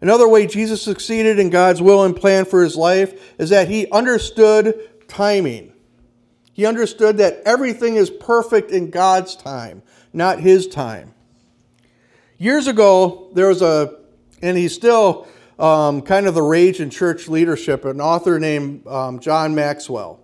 Another 0.00 0.28
way 0.28 0.46
Jesus 0.46 0.80
succeeded 0.80 1.38
in 1.38 1.50
God's 1.50 1.82
will 1.82 2.04
and 2.04 2.16
plan 2.16 2.46
for 2.46 2.62
his 2.62 2.76
life 2.76 3.34
is 3.38 3.50
that 3.50 3.68
he 3.68 3.90
understood 3.90 4.88
timing. 5.08 5.69
He 6.60 6.66
understood 6.66 7.16
that 7.16 7.40
everything 7.46 7.94
is 7.94 8.10
perfect 8.10 8.70
in 8.70 8.90
God's 8.90 9.34
time, 9.34 9.82
not 10.12 10.40
his 10.40 10.66
time. 10.66 11.14
Years 12.36 12.66
ago, 12.66 13.30
there 13.32 13.48
was 13.48 13.62
a, 13.62 13.96
and 14.42 14.58
he's 14.58 14.74
still 14.74 15.26
um, 15.58 16.02
kind 16.02 16.26
of 16.26 16.34
the 16.34 16.42
rage 16.42 16.78
in 16.78 16.90
church 16.90 17.28
leadership, 17.28 17.86
an 17.86 17.98
author 17.98 18.38
named 18.38 18.86
um, 18.86 19.20
John 19.20 19.54
Maxwell. 19.54 20.20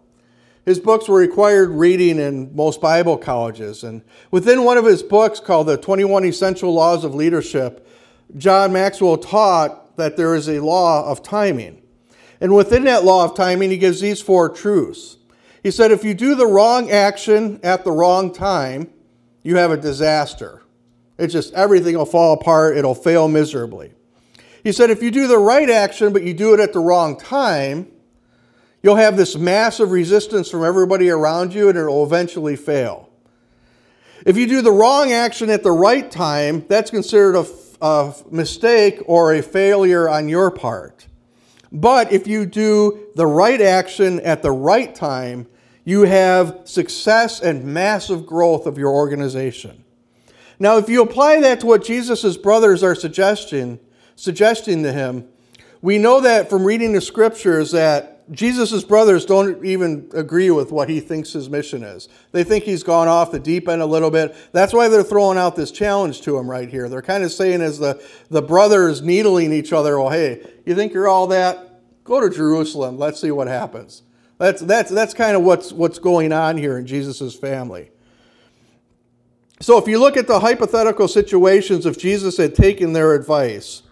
His 0.66 0.78
books 0.78 1.08
were 1.08 1.16
required 1.16 1.70
reading 1.70 2.18
in 2.18 2.54
most 2.54 2.82
Bible 2.82 3.16
colleges. 3.16 3.82
And 3.82 4.02
within 4.30 4.62
one 4.62 4.76
of 4.76 4.84
his 4.84 5.02
books 5.02 5.40
called 5.40 5.68
The 5.68 5.78
21 5.78 6.26
Essential 6.26 6.70
Laws 6.70 7.02
of 7.02 7.14
Leadership, 7.14 7.88
John 8.36 8.74
Maxwell 8.74 9.16
taught 9.16 9.96
that 9.96 10.18
there 10.18 10.34
is 10.34 10.50
a 10.50 10.60
law 10.60 11.10
of 11.10 11.22
timing. 11.22 11.80
And 12.42 12.54
within 12.54 12.84
that 12.84 13.04
law 13.04 13.24
of 13.24 13.34
timing, 13.34 13.70
he 13.70 13.78
gives 13.78 14.02
these 14.02 14.20
four 14.20 14.50
truths. 14.50 15.16
He 15.66 15.72
said, 15.72 15.90
if 15.90 16.04
you 16.04 16.14
do 16.14 16.36
the 16.36 16.46
wrong 16.46 16.92
action 16.92 17.58
at 17.64 17.82
the 17.82 17.90
wrong 17.90 18.32
time, 18.32 18.88
you 19.42 19.56
have 19.56 19.72
a 19.72 19.76
disaster. 19.76 20.62
It's 21.18 21.32
just 21.32 21.52
everything 21.54 21.98
will 21.98 22.06
fall 22.06 22.34
apart, 22.34 22.76
it'll 22.76 22.94
fail 22.94 23.26
miserably. 23.26 23.92
He 24.62 24.70
said, 24.70 24.90
if 24.90 25.02
you 25.02 25.10
do 25.10 25.26
the 25.26 25.38
right 25.38 25.68
action, 25.68 26.12
but 26.12 26.22
you 26.22 26.34
do 26.34 26.54
it 26.54 26.60
at 26.60 26.72
the 26.72 26.78
wrong 26.78 27.18
time, 27.18 27.90
you'll 28.80 28.94
have 28.94 29.16
this 29.16 29.36
massive 29.36 29.90
resistance 29.90 30.48
from 30.48 30.62
everybody 30.62 31.10
around 31.10 31.52
you 31.52 31.68
and 31.68 31.76
it'll 31.76 32.04
eventually 32.04 32.54
fail. 32.54 33.10
If 34.24 34.36
you 34.36 34.46
do 34.46 34.62
the 34.62 34.70
wrong 34.70 35.10
action 35.10 35.50
at 35.50 35.64
the 35.64 35.72
right 35.72 36.08
time, 36.08 36.64
that's 36.68 36.92
considered 36.92 37.34
a, 37.34 37.46
a 37.84 38.14
mistake 38.30 39.00
or 39.06 39.34
a 39.34 39.42
failure 39.42 40.08
on 40.08 40.28
your 40.28 40.52
part. 40.52 41.08
But 41.72 42.12
if 42.12 42.28
you 42.28 42.46
do 42.46 43.08
the 43.16 43.26
right 43.26 43.60
action 43.60 44.20
at 44.20 44.42
the 44.42 44.52
right 44.52 44.94
time, 44.94 45.48
you 45.86 46.02
have 46.02 46.62
success 46.64 47.40
and 47.40 47.64
massive 47.64 48.26
growth 48.26 48.66
of 48.66 48.76
your 48.76 48.90
organization. 48.90 49.84
Now, 50.58 50.78
if 50.78 50.88
you 50.88 51.00
apply 51.00 51.40
that 51.42 51.60
to 51.60 51.66
what 51.66 51.84
Jesus' 51.84 52.36
brothers 52.36 52.82
are 52.82 52.96
suggesting, 52.96 53.78
suggesting 54.16 54.82
to 54.82 54.92
him, 54.92 55.28
we 55.80 55.98
know 55.98 56.20
that 56.20 56.50
from 56.50 56.64
reading 56.64 56.92
the 56.92 57.00
scriptures 57.00 57.70
that 57.70 58.28
Jesus' 58.32 58.82
brothers 58.82 59.24
don't 59.24 59.64
even 59.64 60.10
agree 60.12 60.50
with 60.50 60.72
what 60.72 60.88
he 60.88 60.98
thinks 60.98 61.32
his 61.32 61.48
mission 61.48 61.84
is. 61.84 62.08
They 62.32 62.42
think 62.42 62.64
he's 62.64 62.82
gone 62.82 63.06
off 63.06 63.30
the 63.30 63.38
deep 63.38 63.68
end 63.68 63.80
a 63.80 63.86
little 63.86 64.10
bit. 64.10 64.34
That's 64.50 64.72
why 64.72 64.88
they're 64.88 65.04
throwing 65.04 65.38
out 65.38 65.54
this 65.54 65.70
challenge 65.70 66.22
to 66.22 66.36
him 66.36 66.50
right 66.50 66.68
here. 66.68 66.88
They're 66.88 67.00
kind 67.00 67.22
of 67.22 67.30
saying, 67.30 67.60
as 67.60 67.78
the, 67.78 68.04
the 68.28 68.42
brothers 68.42 69.02
needling 69.02 69.52
each 69.52 69.72
other, 69.72 70.00
well, 70.00 70.10
hey, 70.10 70.44
you 70.64 70.74
think 70.74 70.92
you're 70.92 71.06
all 71.06 71.28
that? 71.28 71.80
Go 72.02 72.20
to 72.20 72.28
Jerusalem. 72.28 72.98
Let's 72.98 73.20
see 73.20 73.30
what 73.30 73.46
happens. 73.46 74.02
That's, 74.38 74.60
that's, 74.62 74.90
that's 74.90 75.14
kind 75.14 75.36
of 75.36 75.42
what's, 75.42 75.72
what's 75.72 75.98
going 75.98 76.32
on 76.32 76.58
here 76.58 76.76
in 76.78 76.86
Jesus' 76.86 77.34
family. 77.34 77.90
So, 79.60 79.78
if 79.78 79.88
you 79.88 79.98
look 79.98 80.18
at 80.18 80.26
the 80.26 80.40
hypothetical 80.40 81.08
situations, 81.08 81.86
if 81.86 81.96
Jesus 81.96 82.36
had 82.36 82.54
taken 82.54 82.92
their 82.92 83.14
advice, 83.14 83.82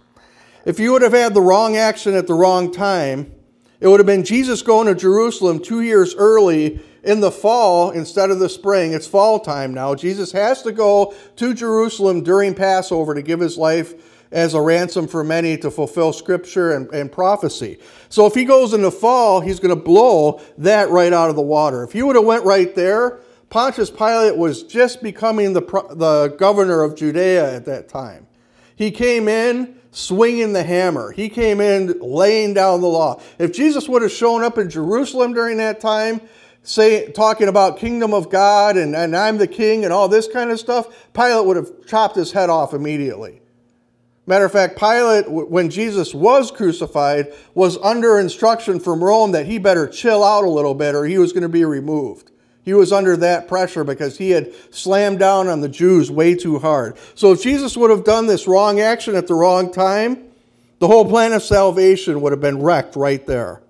if 0.66 0.78
you 0.78 0.92
would 0.92 1.00
have 1.00 1.14
had 1.14 1.32
the 1.32 1.40
wrong 1.40 1.76
action 1.76 2.14
at 2.14 2.26
the 2.26 2.34
wrong 2.34 2.70
time, 2.70 3.32
it 3.80 3.88
would 3.88 4.00
have 4.00 4.06
been 4.06 4.24
Jesus 4.24 4.60
going 4.60 4.86
to 4.86 4.94
Jerusalem 4.94 5.60
two 5.60 5.80
years 5.80 6.14
early 6.14 6.80
in 7.02 7.20
the 7.20 7.30
fall 7.30 7.90
instead 7.90 8.30
of 8.30 8.38
the 8.38 8.48
spring. 8.48 8.92
It's 8.92 9.06
fall 9.06 9.40
time 9.40 9.72
now. 9.72 9.94
Jesus 9.94 10.32
has 10.32 10.62
to 10.62 10.72
go 10.72 11.14
to 11.36 11.54
Jerusalem 11.54 12.22
during 12.22 12.54
Passover 12.54 13.14
to 13.14 13.22
give 13.22 13.40
his 13.40 13.56
life 13.56 14.13
as 14.35 14.53
a 14.53 14.61
ransom 14.61 15.07
for 15.07 15.23
many 15.23 15.57
to 15.57 15.71
fulfill 15.71 16.12
scripture 16.12 16.73
and, 16.73 16.91
and 16.93 17.11
prophecy. 17.11 17.79
So 18.09 18.26
if 18.26 18.35
he 18.35 18.45
goes 18.45 18.75
in 18.75 18.83
the 18.83 18.91
fall, 18.91 19.41
he's 19.41 19.61
going 19.61 19.75
to 19.75 19.81
blow 19.81 20.43
that 20.59 20.91
right 20.91 21.12
out 21.12 21.31
of 21.31 21.37
the 21.37 21.43
water. 21.43 21.85
If 21.85 21.93
he 21.93 22.03
would 22.03 22.17
have 22.17 22.25
went 22.25 22.45
right 22.45 22.75
there, 22.75 23.21
Pontius 23.49 23.91
Pilate 23.91 24.37
was 24.37 24.64
just 24.64 25.05
becoming 25.05 25.53
the, 25.53 25.61
the 25.61 26.35
governor 26.37 26.83
of 26.83 26.97
Judea 26.97 27.55
at 27.55 27.64
that 27.67 27.88
time. 27.88 28.26
He 28.75 28.91
came 28.91 29.29
in 29.29 29.79
swinging 29.93 30.53
the 30.53 30.64
hammer. 30.64 31.12
He 31.12 31.29
came 31.29 31.61
in 31.61 32.00
laying 32.00 32.55
down 32.55 32.81
the 32.81 32.88
law. 32.88 33.23
If 33.38 33.53
Jesus 33.53 33.88
would 33.88 34.03
have 34.03 34.11
shown 34.11 34.43
up 34.43 34.59
in 34.59 34.69
Jerusalem 34.69 35.33
during 35.33 35.59
that 35.59 35.79
time, 35.79 36.21
say 36.64 37.12
talking 37.12 37.47
about 37.47 37.79
kingdom 37.79 38.12
of 38.12 38.31
God 38.31 38.76
and, 38.76 38.97
and 38.97 39.17
I'm 39.17 39.38
the 39.38 39.47
king 39.47 39.85
and 39.85 39.93
all 39.93 40.09
this 40.09 40.26
kind 40.26 40.50
of 40.50 40.59
stuff, 40.59 41.12
Pilate 41.12 41.47
would 41.47 41.57
have 41.57 41.87
chopped 41.87 42.17
his 42.17 42.33
head 42.33 42.50
off 42.50 42.75
immediately. 42.75 43.43
Matter 44.26 44.47
of 44.47 44.52
fact, 44.52 44.78
Pilate, 44.78 45.31
when 45.31 45.69
Jesus 45.69 46.14
was 46.14 46.50
crucified, 46.50 47.33
was 47.54 47.76
under 47.78 48.19
instruction 48.19 48.81
from 48.81 49.04
Rome 49.04 49.33
that 49.33 49.47
he 49.47 49.59
better 49.59 49.87
chill 49.87 50.25
out 50.25 50.45
a 50.45 50.50
little 50.50 50.75
bit 50.75 50.95
or 50.95 51.04
he 51.04 51.19
was 51.19 51.33
going 51.33 51.43
to 51.43 51.49
be 51.49 51.64
removed. 51.64 52.31
He 52.62 52.73
was 52.73 52.90
under 52.90 53.14
that 53.19 53.47
pressure 53.49 53.85
because 53.85 54.16
he 54.16 54.31
had 54.31 54.50
slammed 54.75 55.19
down 55.19 55.49
on 55.49 55.61
the 55.61 55.69
Jews 55.69 56.11
way 56.11 56.35
too 56.35 56.59
hard. 56.59 56.97
So 57.14 57.33
if 57.33 57.43
Jesus 57.43 57.76
would 57.76 57.90
have 57.90 58.04
done 58.04 58.26
this 58.26 58.49
wrong 58.49 58.81
action 58.81 59.14
at 59.14 59.26
the 59.26 59.35
wrong 59.35 59.71
time, 59.71 60.31
The 60.85 60.88
whole 60.88 61.09
plan 61.09 61.33
of 61.33 61.43
salvation 61.43 62.21
would 62.21 62.33
have 62.33 62.43
been 62.43 62.61
wrecked 62.61 62.97
right 62.97 63.25
there. 63.26 63.62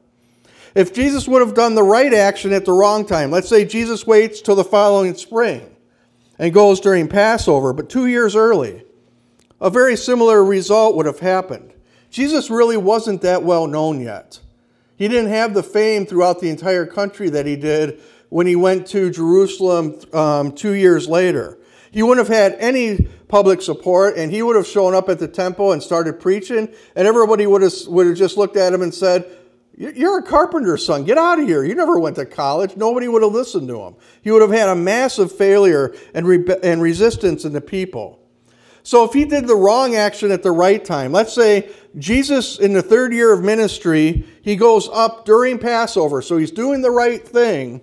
If 0.75 0.93
Jesus 0.93 1.29
would 1.29 1.47
have 1.47 1.55
done 1.55 1.77
the 1.77 1.83
right 1.85 2.13
action 2.13 2.53
at 2.53 2.65
the 2.65 2.73
wrong 2.73 3.07
time, 3.07 3.31
let's 3.31 3.49
say 3.49 3.65
Jesus 3.65 4.07
waits 4.07 4.41
till 4.41 4.57
the 4.57 4.65
following 4.65 5.15
spring 5.15 5.77
and 6.39 6.53
goes 6.53 6.81
during 6.81 7.07
Passover, 7.07 7.73
but 7.73 7.89
two 7.89 8.07
years 8.07 8.35
early, 8.35 8.83
a 9.61 9.71
very 9.71 9.97
similar 9.97 10.45
result 10.45 10.97
would 10.97 11.07
have 11.07 11.21
happened. 11.21 11.73
Jesus 12.11 12.51
really 12.51 12.77
wasn't 12.77 13.23
that 13.23 13.43
well 13.43 13.67
known 13.67 14.01
yet. 14.01 14.41
He 14.97 15.09
didn't 15.09 15.31
have 15.31 15.55
the 15.55 15.63
fame 15.63 16.07
throughout 16.07 16.41
the 16.41 16.49
entire 16.49 16.87
country 16.87 17.29
that 17.31 17.47
he 17.47 17.57
did 17.57 18.01
when 18.29 18.47
he 18.47 18.57
went 18.57 18.87
to 18.89 19.11
Jerusalem 19.11 20.01
um, 20.13 20.53
two 20.53 20.73
years 20.73 21.09
later. 21.09 21.59
He 21.91 22.03
wouldn't 22.03 22.27
have 22.27 22.37
had 22.37 22.57
any 22.59 23.09
public 23.29 23.63
support, 23.63 24.17
and 24.17 24.33
he 24.33 24.43
would 24.43 24.57
have 24.57 24.67
shown 24.67 24.95
up 24.95 25.09
at 25.09 25.19
the 25.19 25.29
temple 25.29 25.73
and 25.73 25.83
started 25.83 26.19
preaching, 26.19 26.69
and 26.97 27.07
everybody 27.07 27.47
would 27.47 27.63
have, 27.63 27.73
would 27.87 28.07
have 28.07 28.17
just 28.17 28.37
looked 28.37 28.57
at 28.57 28.73
him 28.73 28.83
and 28.83 28.93
said, 28.93 29.25
You're 29.77 30.19
a 30.19 30.23
carpenter's 30.23 30.85
son. 30.85 31.05
Get 31.05 31.19
out 31.19 31.39
of 31.39 31.47
here. 31.47 31.65
You 31.65 31.75
never 31.75 31.99
went 31.99 32.17
to 32.17 32.27
college. 32.27 32.77
Nobody 32.77 33.07
would 33.07 33.23
have 33.23 33.33
listened 33.33 33.69
to 33.69 33.81
him. 33.83 33.95
He 34.23 34.31
would 34.31 34.43
have 34.43 34.51
had 34.51 34.69
a 34.69 34.75
massive 34.75 35.31
failure 35.31 35.95
and, 36.15 36.27
re- 36.27 36.57
and 36.63 36.83
resistance 36.83 37.45
in 37.45 37.53
the 37.53 37.61
people. 37.61 38.24
So 38.85 39.03
if 39.05 39.15
he 39.15 39.25
did 39.25 39.47
the 39.47 39.57
wrong 39.57 39.97
action 39.97 40.31
at 40.31 40.43
the 40.43 40.53
right 40.53 40.85
time, 40.85 41.11
let's 41.11 41.33
say 41.33 41.71
Jesus 41.97 42.59
in 42.59 42.75
the 42.75 42.83
third 42.83 43.15
year 43.15 43.33
of 43.33 43.43
ministry, 43.43 44.27
he 44.43 44.57
goes 44.57 44.91
up 44.93 45.25
during 45.25 45.59
Passover, 45.59 46.21
so 46.21 46.37
he's 46.37 46.51
doing 46.51 46.83
the 46.83 46.91
right 46.91 47.27
thing, 47.27 47.81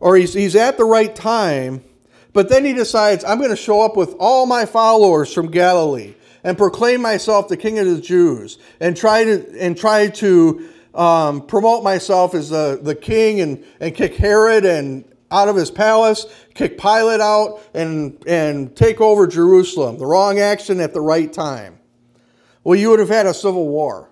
or 0.00 0.16
he's, 0.16 0.32
he's 0.32 0.56
at 0.56 0.78
the 0.78 0.84
right 0.86 1.14
time, 1.14 1.84
but 2.32 2.48
then 2.48 2.64
he 2.64 2.72
decides, 2.72 3.22
I'm 3.22 3.36
going 3.36 3.50
to 3.50 3.56
show 3.56 3.82
up 3.82 3.94
with 3.94 4.14
all 4.18 4.46
my 4.46 4.64
followers 4.64 5.30
from 5.30 5.50
Galilee 5.50 6.14
and 6.42 6.56
proclaim 6.56 7.02
myself 7.02 7.48
the 7.48 7.58
king 7.58 7.78
of 7.78 7.86
the 7.86 8.00
Jews 8.00 8.56
and 8.80 8.96
try 8.96 9.24
to, 9.24 9.60
and 9.60 9.76
try 9.76 10.08
to 10.08 10.70
um, 10.94 11.46
promote 11.46 11.84
myself 11.84 12.34
as 12.34 12.48
the, 12.48 12.80
the 12.82 12.94
king 12.94 13.42
and, 13.42 13.62
and 13.78 13.94
kick 13.94 14.14
Herod 14.14 14.64
and 14.64 15.04
out 15.32 15.48
of 15.48 15.56
his 15.56 15.70
palace, 15.70 16.26
kick 16.54 16.78
Pilate 16.78 17.20
out, 17.20 17.60
and, 17.74 18.22
and 18.26 18.76
take 18.76 19.00
over 19.00 19.26
Jerusalem. 19.26 19.98
The 19.98 20.06
wrong 20.06 20.38
action 20.38 20.78
at 20.80 20.92
the 20.92 21.00
right 21.00 21.32
time. 21.32 21.78
Well, 22.62 22.78
you 22.78 22.90
would 22.90 23.00
have 23.00 23.08
had 23.08 23.26
a 23.26 23.34
civil 23.34 23.68
war. 23.68 24.10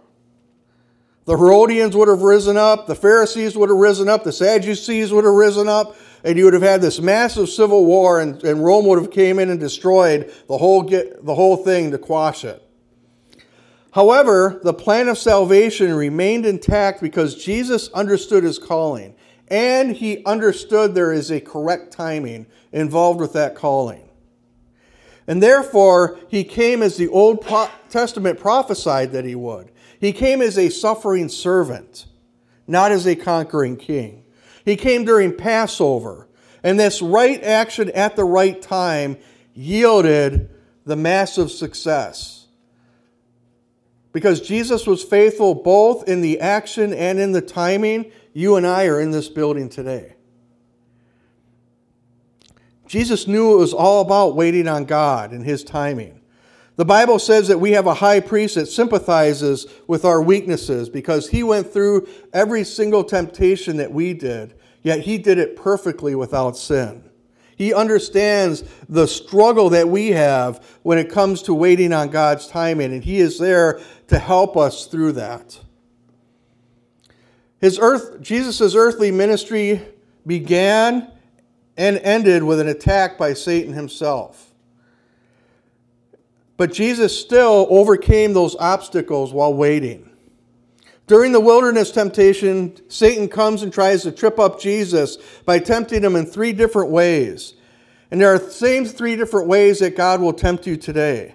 The 1.26 1.36
Herodians 1.36 1.94
would 1.94 2.08
have 2.08 2.22
risen 2.22 2.56
up, 2.56 2.86
the 2.86 2.94
Pharisees 2.94 3.56
would 3.56 3.68
have 3.68 3.78
risen 3.78 4.08
up, 4.08 4.24
the 4.24 4.32
Sadducees 4.32 5.12
would 5.12 5.24
have 5.24 5.34
risen 5.34 5.68
up, 5.68 5.94
and 6.24 6.36
you 6.36 6.44
would 6.44 6.54
have 6.54 6.62
had 6.62 6.80
this 6.80 7.00
massive 7.00 7.48
civil 7.48 7.84
war, 7.84 8.20
and, 8.20 8.42
and 8.42 8.64
Rome 8.64 8.86
would 8.86 8.98
have 9.00 9.12
came 9.12 9.38
in 9.38 9.50
and 9.50 9.60
destroyed 9.60 10.32
the 10.48 10.58
whole, 10.58 10.82
get, 10.82 11.24
the 11.24 11.34
whole 11.34 11.58
thing 11.58 11.90
to 11.92 11.98
quash 11.98 12.44
it. 12.44 12.66
However, 13.92 14.60
the 14.62 14.74
plan 14.74 15.08
of 15.08 15.18
salvation 15.18 15.92
remained 15.92 16.46
intact 16.46 17.00
because 17.00 17.34
Jesus 17.34 17.88
understood 17.92 18.44
his 18.44 18.58
calling, 18.58 19.14
and 19.50 19.97
he 19.97 20.25
understood 20.25 20.95
there 20.95 21.12
is 21.12 21.30
a 21.30 21.40
correct 21.40 21.92
timing 21.92 22.47
involved 22.73 23.21
with 23.21 23.33
that 23.33 23.54
calling. 23.54 24.09
And 25.26 25.42
therefore, 25.42 26.19
he 26.28 26.45
came 26.45 26.83
as 26.83 26.97
the 26.97 27.09
Old 27.09 27.47
Testament 27.88 28.38
prophesied 28.38 29.12
that 29.12 29.25
he 29.25 29.35
would. 29.35 29.71
He 30.00 30.12
came 30.12 30.40
as 30.40 30.57
a 30.57 30.71
suffering 30.71 31.28
servant, 31.28 32.07
not 32.66 32.90
as 32.90 33.07
a 33.07 33.14
conquering 33.14 33.76
king. 33.76 34.25
He 34.64 34.76
came 34.76 35.04
during 35.04 35.37
Passover, 35.37 36.28
and 36.62 36.78
this 36.78 37.02
right 37.02 37.42
action 37.42 37.90
at 37.90 38.16
the 38.16 38.25
right 38.25 38.61
time 38.61 39.19
yielded 39.54 40.50
the 40.85 40.97
massive 40.97 41.50
success. 41.50 42.47
Because 44.12 44.40
Jesus 44.40 44.87
was 44.87 45.04
faithful 45.04 45.54
both 45.54 46.09
in 46.09 46.21
the 46.21 46.40
action 46.40 46.92
and 46.92 47.21
in 47.21 47.33
the 47.33 47.40
timing, 47.40 48.11
you 48.32 48.56
and 48.56 48.66
I 48.66 48.87
are 48.87 49.00
in 49.00 49.10
this 49.10 49.28
building 49.28 49.68
today. 49.68 50.14
Jesus 52.87 53.26
knew 53.26 53.54
it 53.54 53.58
was 53.58 53.72
all 53.72 54.00
about 54.00 54.34
waiting 54.34 54.66
on 54.66 54.84
God 54.84 55.30
and 55.30 55.44
His 55.44 55.62
timing. 55.62 56.20
The 56.80 56.84
Bible 56.84 57.18
says 57.18 57.49
that 57.49 57.60
we 57.60 57.72
have 57.72 57.87
a 57.87 57.94
high 57.94 58.20
priest 58.20 58.55
that 58.55 58.66
sympathizes 58.66 59.66
with 59.87 60.05
our 60.05 60.22
weaknesses 60.22 60.88
because 60.88 61.28
he 61.28 61.42
went 61.42 61.70
through 61.70 62.09
every 62.33 62.64
single 62.64 63.05
temptation 63.05 63.76
that 63.76 63.92
we 63.92 64.14
did, 64.14 64.55
yet 64.83 65.00
he 65.00 65.18
did 65.18 65.37
it 65.37 65.57
perfectly 65.57 66.14
without 66.14 66.57
sin. 66.57 67.05
He 67.55 67.74
understands 67.74 68.64
the 68.88 69.07
struggle 69.07 69.68
that 69.68 69.90
we 69.90 70.12
have 70.12 70.64
when 70.83 70.96
it 70.96 71.11
comes 71.11 71.42
to 71.42 71.52
waiting 71.52 71.92
on 71.92 72.09
God's 72.09 72.46
timing, 72.46 72.94
and 72.94 73.05
he 73.05 73.18
is 73.18 73.38
there 73.38 73.78
to 74.09 74.18
help 74.18 74.57
us 74.57 74.87
through 74.87 75.12
that. 75.12 75.61
His 77.61 77.79
earth, 77.79 78.20
Jesus' 78.20 78.75
earthly 78.75 79.11
ministry 79.11 79.83
began 80.27 81.11
and 81.77 81.99
ended 81.99 82.42
with 82.42 82.61
an 82.61 82.68
attack 82.68 83.18
by 83.18 83.35
Satan 83.35 83.73
himself. 83.73 84.53
But 86.57 86.73
Jesus 86.73 87.18
still 87.18 87.66
overcame 87.70 88.33
those 88.33 88.55
obstacles 88.57 89.33
while 89.33 89.55
waiting. 89.55 90.11
During 91.07 91.33
the 91.33 91.40
wilderness 91.40 91.90
temptation, 91.90 92.77
Satan 92.88 93.29
comes 93.29 93.62
and 93.62 93.73
tries 93.73 94.03
to 94.03 94.12
trip 94.12 94.38
up 94.38 94.61
Jesus 94.61 95.16
by 95.44 95.59
tempting 95.59 96.05
him 96.05 96.16
in 96.16 96.25
three 96.25 96.53
different 96.53 96.90
ways. 96.90 97.55
And 98.11 98.20
there 98.20 98.33
are 98.35 98.38
the 98.38 98.51
same 98.51 98.85
three 98.85 99.16
different 99.16 99.49
ways 99.49 99.81
that 99.81 99.96
God 99.96 100.20
will 100.20 100.33
tempt 100.33 100.66
you 100.66 100.77
today. 100.77 101.35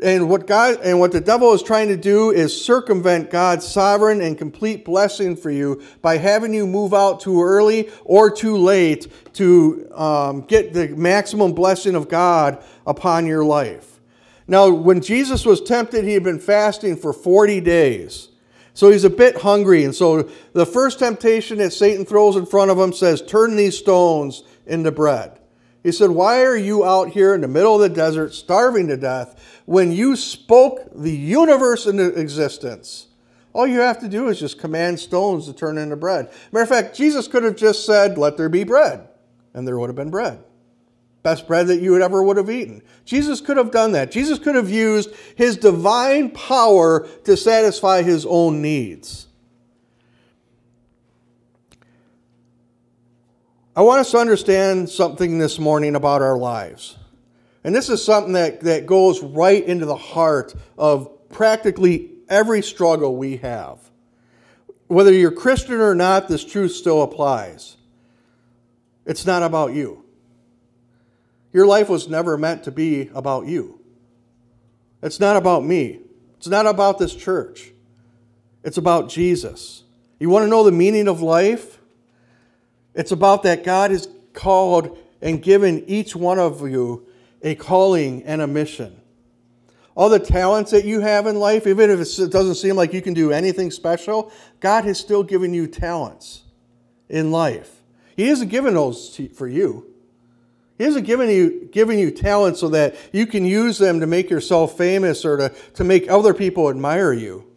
And 0.00 0.28
what 0.28 0.46
God 0.46 0.78
and 0.82 1.00
what 1.00 1.10
the 1.10 1.20
devil 1.20 1.52
is 1.52 1.62
trying 1.62 1.88
to 1.88 1.96
do 1.96 2.30
is 2.30 2.64
circumvent 2.64 3.30
God's 3.30 3.66
sovereign 3.66 4.20
and 4.20 4.38
complete 4.38 4.84
blessing 4.84 5.34
for 5.34 5.50
you 5.50 5.82
by 6.02 6.18
having 6.18 6.54
you 6.54 6.66
move 6.66 6.94
out 6.94 7.20
too 7.20 7.42
early 7.42 7.90
or 8.04 8.30
too 8.30 8.56
late 8.56 9.08
to 9.34 9.88
um, 9.92 10.42
get 10.42 10.72
the 10.72 10.88
maximum 10.88 11.52
blessing 11.52 11.96
of 11.96 12.08
God 12.08 12.62
upon 12.86 13.26
your 13.26 13.44
life. 13.44 13.98
Now, 14.46 14.70
when 14.70 15.00
Jesus 15.00 15.44
was 15.44 15.60
tempted, 15.60 16.04
he 16.04 16.14
had 16.14 16.22
been 16.22 16.38
fasting 16.38 16.96
for 16.96 17.12
40 17.12 17.60
days. 17.60 18.28
So 18.74 18.90
he's 18.92 19.04
a 19.04 19.10
bit 19.10 19.38
hungry. 19.38 19.82
And 19.82 19.94
so 19.94 20.30
the 20.52 20.64
first 20.64 21.00
temptation 21.00 21.58
that 21.58 21.72
Satan 21.72 22.04
throws 22.04 22.36
in 22.36 22.46
front 22.46 22.70
of 22.70 22.78
him 22.78 22.92
says, 22.92 23.20
Turn 23.20 23.56
these 23.56 23.76
stones 23.76 24.44
into 24.64 24.92
bread. 24.92 25.38
He 25.82 25.92
said, 25.92 26.10
Why 26.10 26.42
are 26.42 26.56
you 26.56 26.84
out 26.84 27.10
here 27.10 27.34
in 27.34 27.40
the 27.40 27.48
middle 27.48 27.74
of 27.74 27.80
the 27.80 27.88
desert 27.88 28.34
starving 28.34 28.88
to 28.88 28.96
death 28.96 29.62
when 29.66 29.92
you 29.92 30.16
spoke 30.16 30.90
the 30.94 31.14
universe 31.14 31.86
into 31.86 32.06
existence? 32.18 33.06
All 33.52 33.66
you 33.66 33.80
have 33.80 34.00
to 34.00 34.08
do 34.08 34.28
is 34.28 34.38
just 34.38 34.58
command 34.58 35.00
stones 35.00 35.46
to 35.46 35.52
turn 35.52 35.78
into 35.78 35.96
bread. 35.96 36.30
Matter 36.52 36.62
of 36.62 36.68
fact, 36.68 36.96
Jesus 36.96 37.26
could 37.26 37.42
have 37.42 37.56
just 37.56 37.86
said, 37.86 38.18
Let 38.18 38.36
there 38.36 38.48
be 38.48 38.64
bread, 38.64 39.08
and 39.54 39.66
there 39.66 39.78
would 39.78 39.88
have 39.88 39.96
been 39.96 40.10
bread 40.10 40.42
best 41.28 41.46
bread 41.46 41.66
that 41.66 41.80
you 41.80 41.90
would 41.90 42.00
ever 42.00 42.22
would 42.22 42.38
have 42.38 42.48
eaten. 42.48 42.82
Jesus 43.04 43.40
could 43.42 43.56
have 43.56 43.70
done 43.70 43.92
that. 43.92 44.10
Jesus 44.10 44.38
could 44.38 44.54
have 44.54 44.70
used 44.70 45.10
his 45.36 45.58
divine 45.58 46.30
power 46.30 47.06
to 47.24 47.36
satisfy 47.36 48.02
his 48.02 48.24
own 48.24 48.62
needs. 48.62 49.27
I 53.78 53.82
want 53.82 54.00
us 54.00 54.10
to 54.10 54.18
understand 54.18 54.90
something 54.90 55.38
this 55.38 55.60
morning 55.60 55.94
about 55.94 56.20
our 56.20 56.36
lives. 56.36 56.96
And 57.62 57.72
this 57.72 57.88
is 57.88 58.04
something 58.04 58.32
that, 58.32 58.62
that 58.62 58.86
goes 58.86 59.22
right 59.22 59.64
into 59.64 59.86
the 59.86 59.94
heart 59.94 60.52
of 60.76 61.28
practically 61.28 62.10
every 62.28 62.60
struggle 62.60 63.14
we 63.14 63.36
have. 63.36 63.78
Whether 64.88 65.12
you're 65.12 65.30
Christian 65.30 65.76
or 65.76 65.94
not, 65.94 66.26
this 66.26 66.44
truth 66.44 66.72
still 66.72 67.02
applies. 67.02 67.76
It's 69.06 69.24
not 69.24 69.44
about 69.44 69.74
you. 69.74 70.02
Your 71.52 71.64
life 71.64 71.88
was 71.88 72.08
never 72.08 72.36
meant 72.36 72.64
to 72.64 72.72
be 72.72 73.12
about 73.14 73.46
you. 73.46 73.80
It's 75.04 75.20
not 75.20 75.36
about 75.36 75.64
me. 75.64 76.00
It's 76.38 76.48
not 76.48 76.66
about 76.66 76.98
this 76.98 77.14
church. 77.14 77.70
It's 78.64 78.76
about 78.76 79.08
Jesus. 79.08 79.84
You 80.18 80.30
want 80.30 80.42
to 80.46 80.48
know 80.48 80.64
the 80.64 80.72
meaning 80.72 81.06
of 81.06 81.22
life? 81.22 81.77
It's 82.98 83.12
about 83.12 83.44
that 83.44 83.62
God 83.62 83.92
has 83.92 84.08
called 84.32 84.98
and 85.22 85.40
given 85.40 85.84
each 85.86 86.16
one 86.16 86.40
of 86.40 86.68
you 86.68 87.06
a 87.42 87.54
calling 87.54 88.24
and 88.24 88.42
a 88.42 88.46
mission. 88.48 89.00
All 89.94 90.08
the 90.08 90.18
talents 90.18 90.72
that 90.72 90.84
you 90.84 90.98
have 90.98 91.28
in 91.28 91.38
life, 91.38 91.68
even 91.68 91.90
if 91.90 92.00
it 92.00 92.32
doesn't 92.32 92.56
seem 92.56 92.74
like 92.74 92.92
you 92.92 93.00
can 93.00 93.14
do 93.14 93.30
anything 93.30 93.70
special, 93.70 94.32
God 94.58 94.84
has 94.84 94.98
still 94.98 95.22
given 95.22 95.54
you 95.54 95.68
talents 95.68 96.42
in 97.08 97.30
life. 97.30 97.82
He 98.16 98.26
hasn't 98.26 98.50
given 98.50 98.74
those 98.74 99.20
for 99.36 99.46
you. 99.46 99.86
He 100.76 100.82
hasn't 100.82 101.06
given 101.06 101.30
you, 101.30 101.68
given 101.70 102.00
you 102.00 102.10
talent 102.10 102.56
so 102.56 102.68
that 102.70 102.96
you 103.12 103.26
can 103.26 103.44
use 103.44 103.78
them 103.78 104.00
to 104.00 104.08
make 104.08 104.28
yourself 104.28 104.76
famous 104.76 105.24
or 105.24 105.36
to, 105.36 105.54
to 105.74 105.84
make 105.84 106.10
other 106.10 106.34
people 106.34 106.68
admire 106.68 107.12
you. 107.12 107.47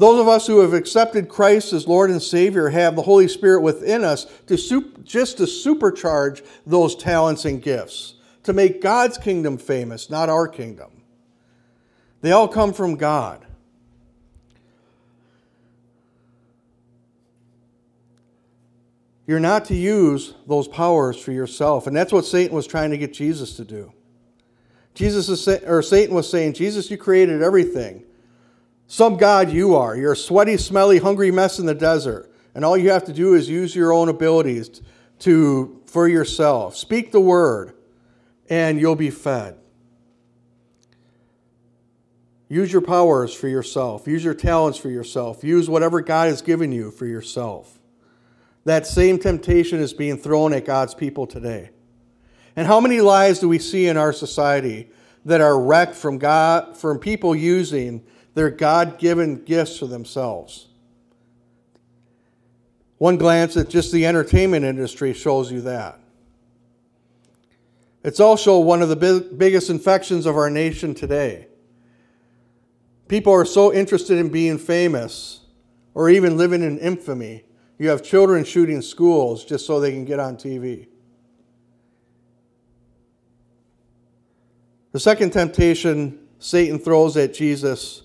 Those 0.00 0.18
of 0.18 0.28
us 0.28 0.46
who 0.46 0.60
have 0.60 0.72
accepted 0.72 1.28
Christ 1.28 1.74
as 1.74 1.86
Lord 1.86 2.08
and 2.08 2.22
Savior 2.22 2.70
have 2.70 2.96
the 2.96 3.02
Holy 3.02 3.28
Spirit 3.28 3.60
within 3.60 4.02
us 4.02 4.24
to 4.46 4.56
just 5.04 5.36
to 5.36 5.42
supercharge 5.42 6.42
those 6.64 6.96
talents 6.96 7.44
and 7.44 7.62
gifts, 7.62 8.14
to 8.44 8.54
make 8.54 8.80
God's 8.80 9.18
kingdom 9.18 9.58
famous, 9.58 10.08
not 10.08 10.30
our 10.30 10.48
kingdom. 10.48 11.02
They 12.22 12.32
all 12.32 12.48
come 12.48 12.72
from 12.72 12.96
God. 12.96 13.44
You're 19.26 19.38
not 19.38 19.66
to 19.66 19.74
use 19.74 20.32
those 20.46 20.66
powers 20.66 21.20
for 21.20 21.32
yourself. 21.32 21.86
And 21.86 21.94
that's 21.94 22.10
what 22.10 22.24
Satan 22.24 22.56
was 22.56 22.66
trying 22.66 22.90
to 22.92 22.96
get 22.96 23.12
Jesus 23.12 23.54
to 23.56 23.66
do. 23.66 23.92
Jesus 24.94 25.28
is, 25.28 25.46
or 25.64 25.82
Satan 25.82 26.14
was 26.14 26.30
saying, 26.30 26.54
Jesus, 26.54 26.90
you 26.90 26.96
created 26.96 27.42
everything. 27.42 28.04
Some 28.90 29.18
God 29.18 29.52
you 29.52 29.76
are. 29.76 29.96
You're 29.96 30.14
a 30.14 30.16
sweaty, 30.16 30.56
smelly, 30.56 30.98
hungry 30.98 31.30
mess 31.30 31.60
in 31.60 31.66
the 31.66 31.76
desert. 31.76 32.28
And 32.56 32.64
all 32.64 32.76
you 32.76 32.90
have 32.90 33.04
to 33.04 33.12
do 33.12 33.34
is 33.34 33.48
use 33.48 33.72
your 33.72 33.92
own 33.92 34.08
abilities 34.08 34.82
to, 35.20 35.80
for 35.86 36.08
yourself. 36.08 36.76
Speak 36.76 37.12
the 37.12 37.20
word, 37.20 37.72
and 38.48 38.80
you'll 38.80 38.96
be 38.96 39.10
fed. 39.10 39.56
Use 42.48 42.72
your 42.72 42.82
powers 42.82 43.32
for 43.32 43.46
yourself. 43.46 44.08
Use 44.08 44.24
your 44.24 44.34
talents 44.34 44.76
for 44.76 44.90
yourself. 44.90 45.44
Use 45.44 45.70
whatever 45.70 46.00
God 46.00 46.26
has 46.26 46.42
given 46.42 46.72
you 46.72 46.90
for 46.90 47.06
yourself. 47.06 47.78
That 48.64 48.88
same 48.88 49.20
temptation 49.20 49.78
is 49.78 49.92
being 49.92 50.18
thrown 50.18 50.52
at 50.52 50.64
God's 50.64 50.96
people 50.96 51.28
today. 51.28 51.70
And 52.56 52.66
how 52.66 52.80
many 52.80 53.00
lives 53.00 53.38
do 53.38 53.48
we 53.48 53.60
see 53.60 53.86
in 53.86 53.96
our 53.96 54.12
society 54.12 54.90
that 55.24 55.40
are 55.40 55.60
wrecked 55.60 55.94
from 55.94 56.18
God 56.18 56.76
from 56.76 56.98
people 56.98 57.36
using 57.36 58.02
their 58.34 58.50
God-given 58.50 59.44
gifts 59.44 59.78
for 59.78 59.86
themselves? 59.86 60.68
One 62.98 63.16
glance 63.16 63.56
at 63.56 63.70
just 63.70 63.92
the 63.92 64.06
entertainment 64.06 64.64
industry 64.64 65.14
shows 65.14 65.50
you 65.50 65.62
that. 65.62 65.98
It's 68.02 68.20
also 68.20 68.58
one 68.58 68.82
of 68.82 68.88
the 68.88 68.96
big, 68.96 69.38
biggest 69.38 69.70
infections 69.70 70.26
of 70.26 70.36
our 70.36 70.50
nation 70.50 70.94
today. 70.94 71.48
People 73.08 73.32
are 73.32 73.44
so 73.44 73.72
interested 73.72 74.18
in 74.18 74.28
being 74.28 74.58
famous 74.58 75.40
or 75.94 76.08
even 76.08 76.36
living 76.36 76.62
in 76.62 76.78
infamy. 76.78 77.44
You 77.78 77.88
have 77.88 78.02
children 78.02 78.44
shooting 78.44 78.82
schools 78.82 79.44
just 79.44 79.66
so 79.66 79.80
they 79.80 79.90
can 79.90 80.04
get 80.04 80.20
on 80.20 80.36
TV. 80.36 80.86
The 84.92 85.00
second 85.00 85.32
temptation 85.32 86.26
Satan 86.38 86.78
throws 86.78 87.16
at 87.16 87.34
Jesus, 87.34 88.02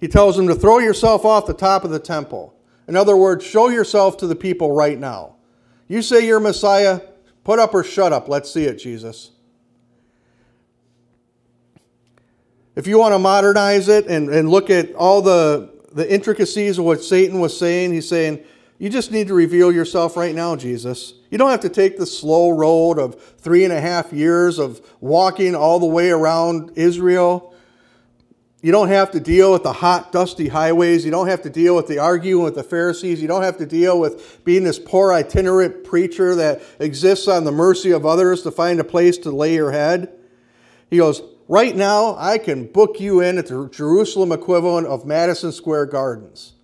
he 0.00 0.08
tells 0.08 0.38
him 0.38 0.46
to 0.48 0.54
throw 0.54 0.78
yourself 0.78 1.24
off 1.24 1.46
the 1.46 1.54
top 1.54 1.84
of 1.84 1.90
the 1.90 1.98
temple. 1.98 2.54
In 2.86 2.96
other 2.96 3.16
words, 3.16 3.44
show 3.44 3.68
yourself 3.68 4.16
to 4.18 4.26
the 4.26 4.36
people 4.36 4.72
right 4.72 4.98
now. 4.98 5.36
You 5.88 6.02
say 6.02 6.26
you're 6.26 6.40
Messiah, 6.40 7.00
put 7.44 7.58
up 7.58 7.74
or 7.74 7.84
shut 7.84 8.12
up. 8.12 8.28
Let's 8.28 8.50
see 8.50 8.64
it, 8.64 8.76
Jesus. 8.76 9.30
If 12.76 12.86
you 12.86 12.98
want 12.98 13.14
to 13.14 13.18
modernize 13.18 13.88
it 13.88 14.06
and, 14.06 14.28
and 14.28 14.50
look 14.50 14.68
at 14.68 14.94
all 14.94 15.22
the, 15.22 15.70
the 15.92 16.12
intricacies 16.12 16.78
of 16.78 16.84
what 16.84 17.02
Satan 17.02 17.38
was 17.38 17.56
saying, 17.56 17.92
he's 17.92 18.08
saying, 18.08 18.44
you 18.78 18.90
just 18.90 19.12
need 19.12 19.28
to 19.28 19.34
reveal 19.34 19.70
yourself 19.70 20.16
right 20.16 20.34
now, 20.34 20.56
Jesus. 20.56 21.14
You 21.30 21.38
don't 21.38 21.50
have 21.50 21.60
to 21.60 21.68
take 21.68 21.96
the 21.96 22.06
slow 22.06 22.50
road 22.50 22.98
of 22.98 23.22
three 23.38 23.64
and 23.64 23.72
a 23.72 23.80
half 23.80 24.12
years 24.12 24.58
of 24.58 24.80
walking 25.00 25.54
all 25.54 25.78
the 25.78 25.86
way 25.86 26.10
around 26.10 26.72
Israel. 26.74 27.53
You 28.64 28.72
don't 28.72 28.88
have 28.88 29.10
to 29.10 29.20
deal 29.20 29.52
with 29.52 29.62
the 29.62 29.74
hot, 29.74 30.10
dusty 30.10 30.48
highways. 30.48 31.04
You 31.04 31.10
don't 31.10 31.28
have 31.28 31.42
to 31.42 31.50
deal 31.50 31.76
with 31.76 31.86
the 31.86 31.98
arguing 31.98 32.44
with 32.44 32.54
the 32.54 32.62
Pharisees. 32.62 33.20
You 33.20 33.28
don't 33.28 33.42
have 33.42 33.58
to 33.58 33.66
deal 33.66 34.00
with 34.00 34.42
being 34.42 34.64
this 34.64 34.78
poor 34.78 35.12
itinerant 35.12 35.84
preacher 35.84 36.34
that 36.36 36.62
exists 36.78 37.28
on 37.28 37.44
the 37.44 37.52
mercy 37.52 37.90
of 37.90 38.06
others 38.06 38.40
to 38.44 38.50
find 38.50 38.80
a 38.80 38.84
place 38.84 39.18
to 39.18 39.30
lay 39.30 39.52
your 39.52 39.70
head. 39.70 40.14
He 40.88 40.96
goes, 40.96 41.20
Right 41.46 41.76
now, 41.76 42.16
I 42.18 42.38
can 42.38 42.64
book 42.64 43.00
you 43.00 43.20
in 43.20 43.36
at 43.36 43.48
the 43.48 43.68
Jerusalem 43.68 44.32
equivalent 44.32 44.86
of 44.86 45.04
Madison 45.04 45.52
Square 45.52 45.86
Gardens. 45.86 46.54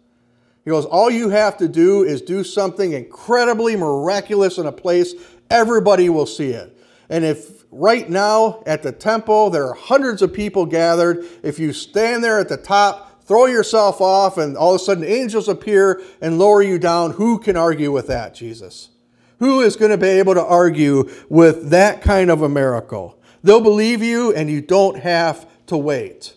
He 0.64 0.70
goes, 0.70 0.86
All 0.86 1.10
you 1.10 1.28
have 1.28 1.58
to 1.58 1.68
do 1.68 2.02
is 2.02 2.22
do 2.22 2.44
something 2.44 2.94
incredibly 2.94 3.76
miraculous 3.76 4.56
in 4.56 4.64
a 4.64 4.72
place, 4.72 5.12
everybody 5.50 6.08
will 6.08 6.24
see 6.24 6.52
it. 6.52 6.79
And 7.10 7.24
if 7.24 7.64
right 7.72 8.08
now 8.08 8.62
at 8.64 8.82
the 8.82 8.92
temple 8.92 9.50
there 9.50 9.66
are 9.66 9.74
hundreds 9.74 10.22
of 10.22 10.32
people 10.32 10.64
gathered, 10.64 11.26
if 11.42 11.58
you 11.58 11.72
stand 11.72 12.24
there 12.24 12.38
at 12.38 12.48
the 12.48 12.56
top, 12.56 13.24
throw 13.24 13.46
yourself 13.46 14.00
off, 14.00 14.38
and 14.38 14.56
all 14.56 14.74
of 14.74 14.80
a 14.80 14.84
sudden 14.84 15.04
angels 15.04 15.48
appear 15.48 16.00
and 16.22 16.38
lower 16.38 16.62
you 16.62 16.78
down, 16.78 17.10
who 17.12 17.38
can 17.38 17.56
argue 17.56 17.92
with 17.92 18.06
that, 18.06 18.34
Jesus? 18.34 18.90
Who 19.40 19.60
is 19.60 19.76
going 19.76 19.90
to 19.90 19.98
be 19.98 20.06
able 20.06 20.34
to 20.34 20.44
argue 20.44 21.10
with 21.28 21.70
that 21.70 22.00
kind 22.00 22.30
of 22.30 22.42
a 22.42 22.48
miracle? 22.48 23.20
They'll 23.42 23.60
believe 23.60 24.02
you 24.02 24.34
and 24.34 24.50
you 24.50 24.60
don't 24.60 24.98
have 24.98 25.48
to 25.66 25.76
wait. 25.76 26.34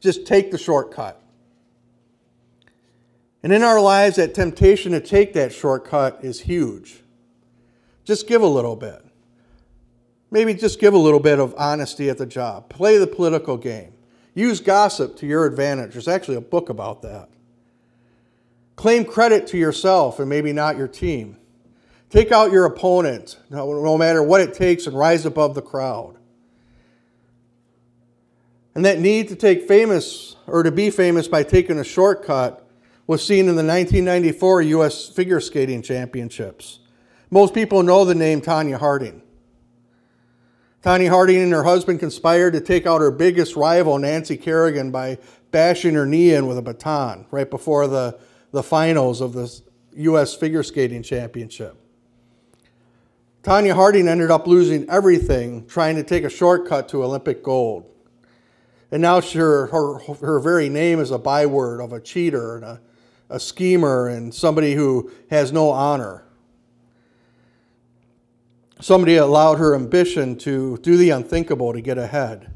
Just 0.00 0.26
take 0.26 0.50
the 0.50 0.58
shortcut. 0.58 1.20
And 3.42 3.52
in 3.52 3.62
our 3.62 3.80
lives, 3.80 4.16
that 4.16 4.34
temptation 4.34 4.92
to 4.92 5.00
take 5.00 5.32
that 5.34 5.52
shortcut 5.52 6.20
is 6.22 6.40
huge. 6.40 7.02
Just 8.04 8.26
give 8.26 8.42
a 8.42 8.46
little 8.46 8.76
bit. 8.76 9.04
Maybe 10.32 10.54
just 10.54 10.80
give 10.80 10.94
a 10.94 10.98
little 10.98 11.20
bit 11.20 11.38
of 11.38 11.54
honesty 11.58 12.08
at 12.08 12.16
the 12.16 12.24
job. 12.24 12.70
Play 12.70 12.96
the 12.96 13.06
political 13.06 13.58
game. 13.58 13.92
Use 14.34 14.60
gossip 14.60 15.14
to 15.18 15.26
your 15.26 15.44
advantage. 15.44 15.92
There's 15.92 16.08
actually 16.08 16.38
a 16.38 16.40
book 16.40 16.70
about 16.70 17.02
that. 17.02 17.28
Claim 18.74 19.04
credit 19.04 19.46
to 19.48 19.58
yourself 19.58 20.18
and 20.18 20.30
maybe 20.30 20.54
not 20.54 20.78
your 20.78 20.88
team. 20.88 21.36
Take 22.08 22.32
out 22.32 22.50
your 22.50 22.64
opponent, 22.64 23.38
no, 23.50 23.98
matter 23.98 24.22
what 24.22 24.40
it 24.40 24.54
takes, 24.54 24.86
and 24.86 24.98
rise 24.98 25.26
above 25.26 25.54
the 25.54 25.60
crowd. 25.60 26.16
And 28.74 28.86
that 28.86 29.00
need 29.00 29.28
to 29.28 29.36
take 29.36 29.68
famous 29.68 30.36
or 30.46 30.62
to 30.62 30.70
be 30.70 30.88
famous 30.88 31.28
by 31.28 31.42
taking 31.42 31.78
a 31.78 31.84
shortcut 31.84 32.66
was 33.06 33.22
seen 33.22 33.40
in 33.50 33.56
the 33.56 33.64
1994 33.64 34.62
U.S. 34.62 35.08
Figure 35.10 35.40
Skating 35.40 35.82
Championships. 35.82 36.78
Most 37.30 37.52
people 37.52 37.82
know 37.82 38.06
the 38.06 38.14
name 38.14 38.40
Tonya 38.40 38.78
Harding. 38.78 39.20
Tonya 40.82 41.10
Harding 41.10 41.40
and 41.40 41.52
her 41.52 41.62
husband 41.62 42.00
conspired 42.00 42.54
to 42.54 42.60
take 42.60 42.86
out 42.86 43.00
her 43.00 43.12
biggest 43.12 43.54
rival, 43.54 43.98
Nancy 43.98 44.36
Kerrigan, 44.36 44.90
by 44.90 45.18
bashing 45.52 45.94
her 45.94 46.06
knee 46.06 46.34
in 46.34 46.48
with 46.48 46.58
a 46.58 46.62
baton 46.62 47.24
right 47.30 47.48
before 47.48 47.86
the, 47.86 48.18
the 48.50 48.64
finals 48.64 49.20
of 49.20 49.32
the 49.32 49.60
U.S. 49.94 50.34
Figure 50.34 50.64
Skating 50.64 51.04
Championship. 51.04 51.76
Tonya 53.44 53.74
Harding 53.74 54.08
ended 54.08 54.30
up 54.30 54.48
losing 54.48 54.88
everything 54.90 55.66
trying 55.66 55.94
to 55.96 56.02
take 56.02 56.24
a 56.24 56.30
shortcut 56.30 56.88
to 56.88 57.04
Olympic 57.04 57.44
gold. 57.44 57.88
And 58.90 59.02
now 59.02 59.20
her, 59.20 59.66
her, 59.68 59.98
her 59.98 60.40
very 60.40 60.68
name 60.68 60.98
is 60.98 61.12
a 61.12 61.18
byword 61.18 61.80
of 61.80 61.92
a 61.92 62.00
cheater 62.00 62.56
and 62.56 62.64
a, 62.64 62.80
a 63.30 63.40
schemer 63.40 64.08
and 64.08 64.34
somebody 64.34 64.74
who 64.74 65.10
has 65.30 65.52
no 65.52 65.70
honor. 65.70 66.24
Somebody 68.82 69.14
allowed 69.14 69.60
her 69.60 69.76
ambition 69.76 70.36
to 70.38 70.76
do 70.78 70.96
the 70.96 71.10
unthinkable 71.10 71.72
to 71.72 71.80
get 71.80 71.98
ahead. 71.98 72.52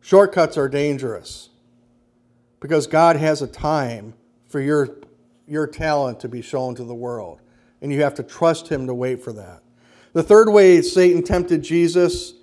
Shortcuts 0.00 0.56
are 0.56 0.68
dangerous 0.68 1.48
because 2.60 2.86
God 2.86 3.16
has 3.16 3.42
a 3.42 3.48
time 3.48 4.14
for 4.46 4.60
your, 4.60 4.98
your 5.48 5.66
talent 5.66 6.20
to 6.20 6.28
be 6.28 6.42
shown 6.42 6.76
to 6.76 6.84
the 6.84 6.94
world, 6.94 7.40
and 7.80 7.90
you 7.90 8.02
have 8.02 8.14
to 8.14 8.22
trust 8.22 8.68
Him 8.68 8.86
to 8.86 8.94
wait 8.94 9.20
for 9.20 9.32
that. 9.32 9.62
The 10.12 10.22
third 10.22 10.48
way 10.48 10.80
Satan 10.80 11.24
tempted 11.24 11.64
Jesus 11.64 12.34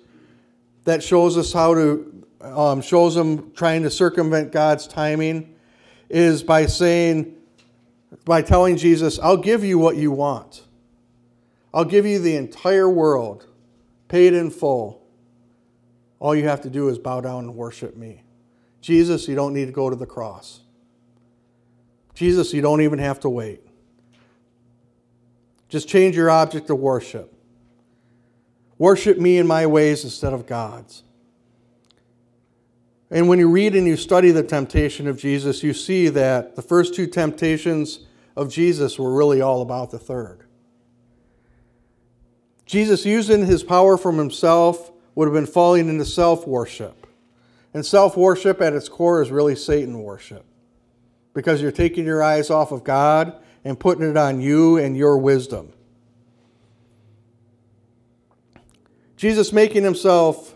that 0.84 1.02
shows 1.02 1.38
us 1.38 1.54
how 1.54 1.72
to 1.72 2.26
um, 2.42 2.82
shows 2.82 3.16
him 3.16 3.50
trying 3.52 3.82
to 3.84 3.90
circumvent 3.90 4.52
God's 4.52 4.86
timing 4.86 5.54
is 6.10 6.42
by 6.42 6.66
saying, 6.66 7.34
by 8.26 8.42
telling 8.42 8.76
Jesus, 8.76 9.18
I'll 9.18 9.38
give 9.38 9.64
you 9.64 9.78
what 9.78 9.96
you 9.96 10.10
want. 10.10 10.64
I'll 11.72 11.84
give 11.84 12.06
you 12.06 12.18
the 12.18 12.36
entire 12.36 12.88
world, 12.88 13.46
paid 14.08 14.34
in 14.34 14.50
full. 14.50 15.06
All 16.18 16.34
you 16.34 16.48
have 16.48 16.60
to 16.62 16.70
do 16.70 16.88
is 16.88 16.98
bow 16.98 17.20
down 17.20 17.44
and 17.44 17.54
worship 17.54 17.96
me. 17.96 18.24
Jesus, 18.80 19.28
you 19.28 19.34
don't 19.34 19.54
need 19.54 19.66
to 19.66 19.72
go 19.72 19.88
to 19.88 19.96
the 19.96 20.06
cross. 20.06 20.60
Jesus, 22.14 22.52
you 22.52 22.60
don't 22.60 22.80
even 22.80 22.98
have 22.98 23.20
to 23.20 23.28
wait. 23.28 23.62
Just 25.68 25.88
change 25.88 26.16
your 26.16 26.30
object 26.30 26.68
of 26.70 26.78
worship. 26.78 27.32
Worship 28.76 29.18
me 29.18 29.38
in 29.38 29.46
my 29.46 29.66
ways 29.66 30.04
instead 30.04 30.32
of 30.32 30.46
God's. 30.46 31.04
And 33.10 33.28
when 33.28 33.38
you 33.38 33.48
read 33.48 33.74
and 33.74 33.86
you 33.86 33.96
study 33.96 34.30
the 34.30 34.42
temptation 34.42 35.06
of 35.06 35.18
Jesus, 35.18 35.62
you 35.62 35.72
see 35.72 36.08
that 36.08 36.56
the 36.56 36.62
first 36.62 36.94
two 36.94 37.06
temptations 37.06 38.06
of 38.36 38.48
Jesus 38.48 38.98
were 38.98 39.12
really 39.12 39.40
all 39.40 39.62
about 39.62 39.90
the 39.90 39.98
third. 39.98 40.44
Jesus, 42.70 43.04
using 43.04 43.46
his 43.46 43.64
power 43.64 43.98
from 43.98 44.16
himself, 44.16 44.92
would 45.16 45.26
have 45.26 45.34
been 45.34 45.44
falling 45.44 45.88
into 45.88 46.04
self 46.04 46.46
worship. 46.46 47.08
And 47.74 47.84
self 47.84 48.16
worship 48.16 48.60
at 48.60 48.74
its 48.74 48.88
core 48.88 49.20
is 49.20 49.32
really 49.32 49.56
Satan 49.56 50.00
worship 50.00 50.44
because 51.34 51.60
you're 51.60 51.72
taking 51.72 52.04
your 52.04 52.22
eyes 52.22 52.48
off 52.48 52.70
of 52.70 52.84
God 52.84 53.34
and 53.64 53.78
putting 53.78 54.08
it 54.08 54.16
on 54.16 54.40
you 54.40 54.76
and 54.76 54.96
your 54.96 55.18
wisdom. 55.18 55.72
Jesus 59.16 59.52
making 59.52 59.82
himself 59.82 60.54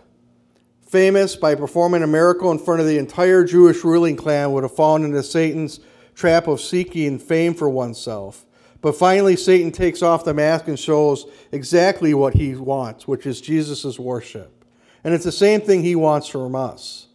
famous 0.87 1.35
by 1.35 1.57
performing 1.57 2.05
a 2.05 2.07
miracle 2.07 2.53
in 2.53 2.61
front 2.61 2.81
of 2.81 2.87
the 2.87 2.97
entire 2.97 3.43
Jewish 3.43 3.83
ruling 3.83 4.15
clan, 4.15 4.53
would 4.53 4.63
have 4.63 4.77
fallen 4.77 5.03
into 5.03 5.21
Satan's 5.25 5.81
trap 6.15 6.47
of 6.47 6.61
seeking 6.61 7.19
fame 7.19 7.55
for 7.55 7.69
oneself. 7.69 8.47
But 8.85 8.97
finally, 8.97 9.35
Satan 9.35 9.73
takes 9.73 10.03
off 10.03 10.27
the 10.27 10.35
mask 10.35 10.69
and 10.69 10.79
shows 10.79 11.25
exactly 11.51 12.13
what 12.13 12.35
he 12.35 12.55
wants, 12.55 13.09
which 13.09 13.25
is 13.25 13.41
Jesus' 13.41 13.99
worship. 13.99 14.63
And 15.03 15.15
it's 15.15 15.25
the 15.25 15.33
same 15.33 15.63
thing 15.63 15.83
he 15.83 15.97
wants 15.97 16.29
from 16.29 16.55
us. 16.55 17.07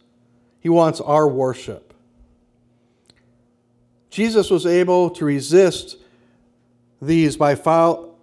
He 0.58 0.68
wants 0.68 1.00
our 1.00 1.28
worship. 1.28 1.94
Jesus 4.10 4.50
was 4.50 4.66
able 4.66 5.10
to 5.10 5.24
resist 5.24 5.96
these 7.00 7.36
by 7.36 7.54
fo- 7.54 8.16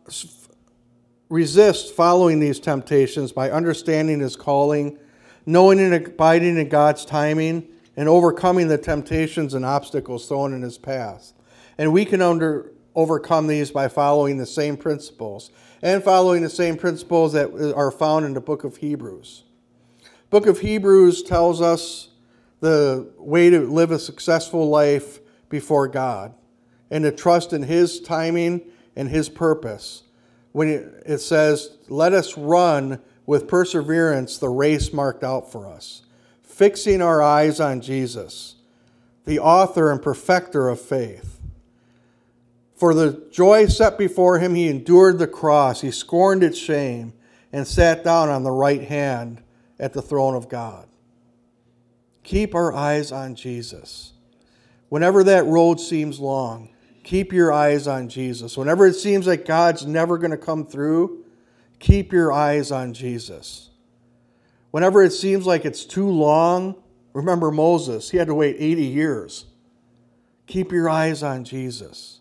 resist 1.29 1.95
following 1.95 2.41
these 2.41 2.59
temptations 2.59 3.31
by 3.31 3.49
understanding 3.49 4.19
his 4.19 4.35
calling, 4.35 4.97
knowing 5.45 5.79
and 5.79 5.93
abiding 5.93 6.57
in 6.57 6.67
God's 6.67 7.05
timing, 7.05 7.65
and 7.95 8.09
overcoming 8.09 8.67
the 8.67 8.77
temptations 8.77 9.53
and 9.53 9.63
obstacles 9.63 10.27
thrown 10.27 10.53
in 10.53 10.63
his 10.63 10.77
path. 10.77 11.31
And 11.77 11.93
we 11.93 12.03
can 12.03 12.21
under, 12.21 12.73
overcome 12.97 13.47
these 13.47 13.71
by 13.71 13.87
following 13.87 14.37
the 14.37 14.45
same 14.45 14.75
principles 14.75 15.51
and 15.81 16.03
following 16.03 16.41
the 16.41 16.49
same 16.49 16.75
principles 16.75 17.31
that 17.31 17.73
are 17.73 17.91
found 17.91 18.25
in 18.25 18.33
the 18.33 18.41
book 18.41 18.65
of 18.65 18.75
Hebrews. 18.77 19.43
Book 20.29 20.45
of 20.45 20.59
Hebrews 20.59 21.23
tells 21.23 21.61
us 21.61 22.09
the 22.59 23.07
way 23.17 23.49
to 23.49 23.61
live 23.61 23.91
a 23.91 23.99
successful 23.99 24.67
life 24.67 25.21
before 25.47 25.87
God 25.87 26.33
and 26.91 27.05
to 27.05 27.11
trust 27.11 27.53
in 27.53 27.63
his 27.63 28.01
timing 28.01 28.61
and 28.97 29.07
his 29.07 29.29
purpose. 29.29 30.03
When 30.51 30.67
it 31.05 31.19
says, 31.19 31.77
"Let 31.87 32.11
us 32.11 32.37
run 32.37 32.99
with 33.25 33.47
perseverance 33.47 34.37
the 34.37 34.49
race 34.49 34.91
marked 34.91 35.23
out 35.23 35.49
for 35.49 35.65
us." 35.65 36.01
fixing 36.57 37.03
our 37.03 37.21
eyes 37.21 37.59
on 37.59 37.79
Jesus, 37.79 38.55
the 39.25 39.37
author 39.37 39.91
and 39.91 40.01
perfecter 40.01 40.69
of 40.69 40.81
faith. 40.81 41.36
For 42.77 42.93
the 42.93 43.27
joy 43.31 43.65
set 43.65 43.97
before 43.97 44.37
him, 44.37 44.53
he 44.53 44.69
endured 44.69 45.17
the 45.17 45.27
cross, 45.27 45.81
he 45.81 45.89
scorned 45.89 46.43
its 46.43 46.59
shame, 46.59 47.13
and 47.51 47.67
sat 47.67 48.03
down 48.03 48.29
on 48.29 48.43
the 48.43 48.51
right 48.51 48.83
hand 48.83 49.41
at 49.79 49.93
the 49.93 50.01
throne 50.01 50.35
of 50.35 50.47
God. 50.47 50.87
Keep 52.23 52.53
our 52.53 52.73
eyes 52.73 53.11
on 53.11 53.33
Jesus. 53.35 54.13
Whenever 54.89 55.23
that 55.23 55.45
road 55.45 55.79
seems 55.79 56.19
long, 56.19 56.69
keep 57.03 57.33
your 57.33 57.51
eyes 57.51 57.87
on 57.87 58.09
Jesus. 58.09 58.55
Whenever 58.55 58.85
it 58.85 58.93
seems 58.93 59.25
like 59.25 59.45
God's 59.45 59.85
never 59.85 60.17
going 60.19 60.31
to 60.31 60.37
come 60.37 60.65
through, 60.65 61.25
keep 61.79 62.11
your 62.11 62.31
eyes 62.31 62.71
on 62.71 62.93
Jesus. 62.93 63.71
Whenever 64.69 65.01
it 65.01 65.11
seems 65.11 65.47
like 65.47 65.65
it's 65.65 65.83
too 65.83 66.09
long, 66.09 66.75
remember 67.13 67.49
Moses, 67.49 68.11
he 68.11 68.17
had 68.17 68.27
to 68.27 68.35
wait 68.35 68.55
80 68.59 68.83
years. 68.83 69.45
Keep 70.45 70.71
your 70.71 70.89
eyes 70.89 71.23
on 71.23 71.43
Jesus. 71.43 72.16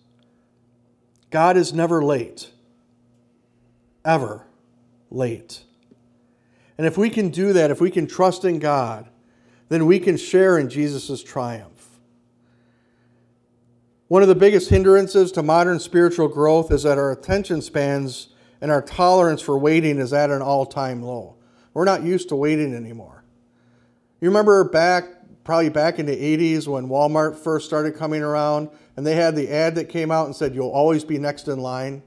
God 1.37 1.59
is 1.59 1.75
never 1.75 2.03
late, 2.03 2.49
ever 4.07 4.46
late. 5.11 5.64
And 6.79 6.87
if 6.87 6.96
we 6.96 7.11
can 7.11 7.29
do 7.29 7.53
that, 7.53 7.70
if 7.70 7.79
we 7.79 7.90
can 7.90 8.07
trust 8.07 8.46
in 8.46 8.59
God, 8.59 9.11
then 9.68 9.85
we 9.85 10.01
can 10.01 10.16
share 10.16 10.57
in 10.57 10.70
Jesus' 10.70 11.22
triumph. 11.22 11.99
One 14.09 14.22
of 14.22 14.29
the 14.29 14.35
biggest 14.35 14.70
hindrances 14.70 15.31
to 15.33 15.42
modern 15.42 15.79
spiritual 15.79 16.29
growth 16.29 16.72
is 16.72 16.85
that 16.85 16.96
our 16.96 17.12
attention 17.12 17.61
spans 17.61 18.29
and 18.62 18.70
our 18.70 18.81
tolerance 18.81 19.42
for 19.42 19.59
waiting 19.59 19.99
is 19.99 20.14
at 20.14 20.31
an 20.31 20.40
all 20.40 20.64
time 20.64 21.03
low. 21.03 21.37
We're 21.75 21.85
not 21.85 22.03
used 22.03 22.31
to 22.31 22.35
waiting 22.35 22.75
anymore. 22.75 23.25
You 24.22 24.29
remember 24.31 24.64
back, 24.64 25.05
probably 25.47 25.69
back 25.69 26.01
in 26.01 26.07
the 26.07 26.17
80s 26.17 26.67
when 26.67 26.89
Walmart 26.89 27.37
first 27.37 27.67
started 27.67 27.95
coming 27.95 28.21
around 28.21 28.69
and 28.97 29.07
they 29.07 29.15
had 29.15 29.37
the 29.37 29.49
ad 29.49 29.77
that 29.77 29.89
came 29.89 30.11
out 30.11 30.27
and 30.27 30.35
said, 30.35 30.57
You'll 30.57 30.71
always 30.71 31.05
be 31.05 31.19
next 31.19 31.47
in 31.47 31.61
line? 31.61 32.03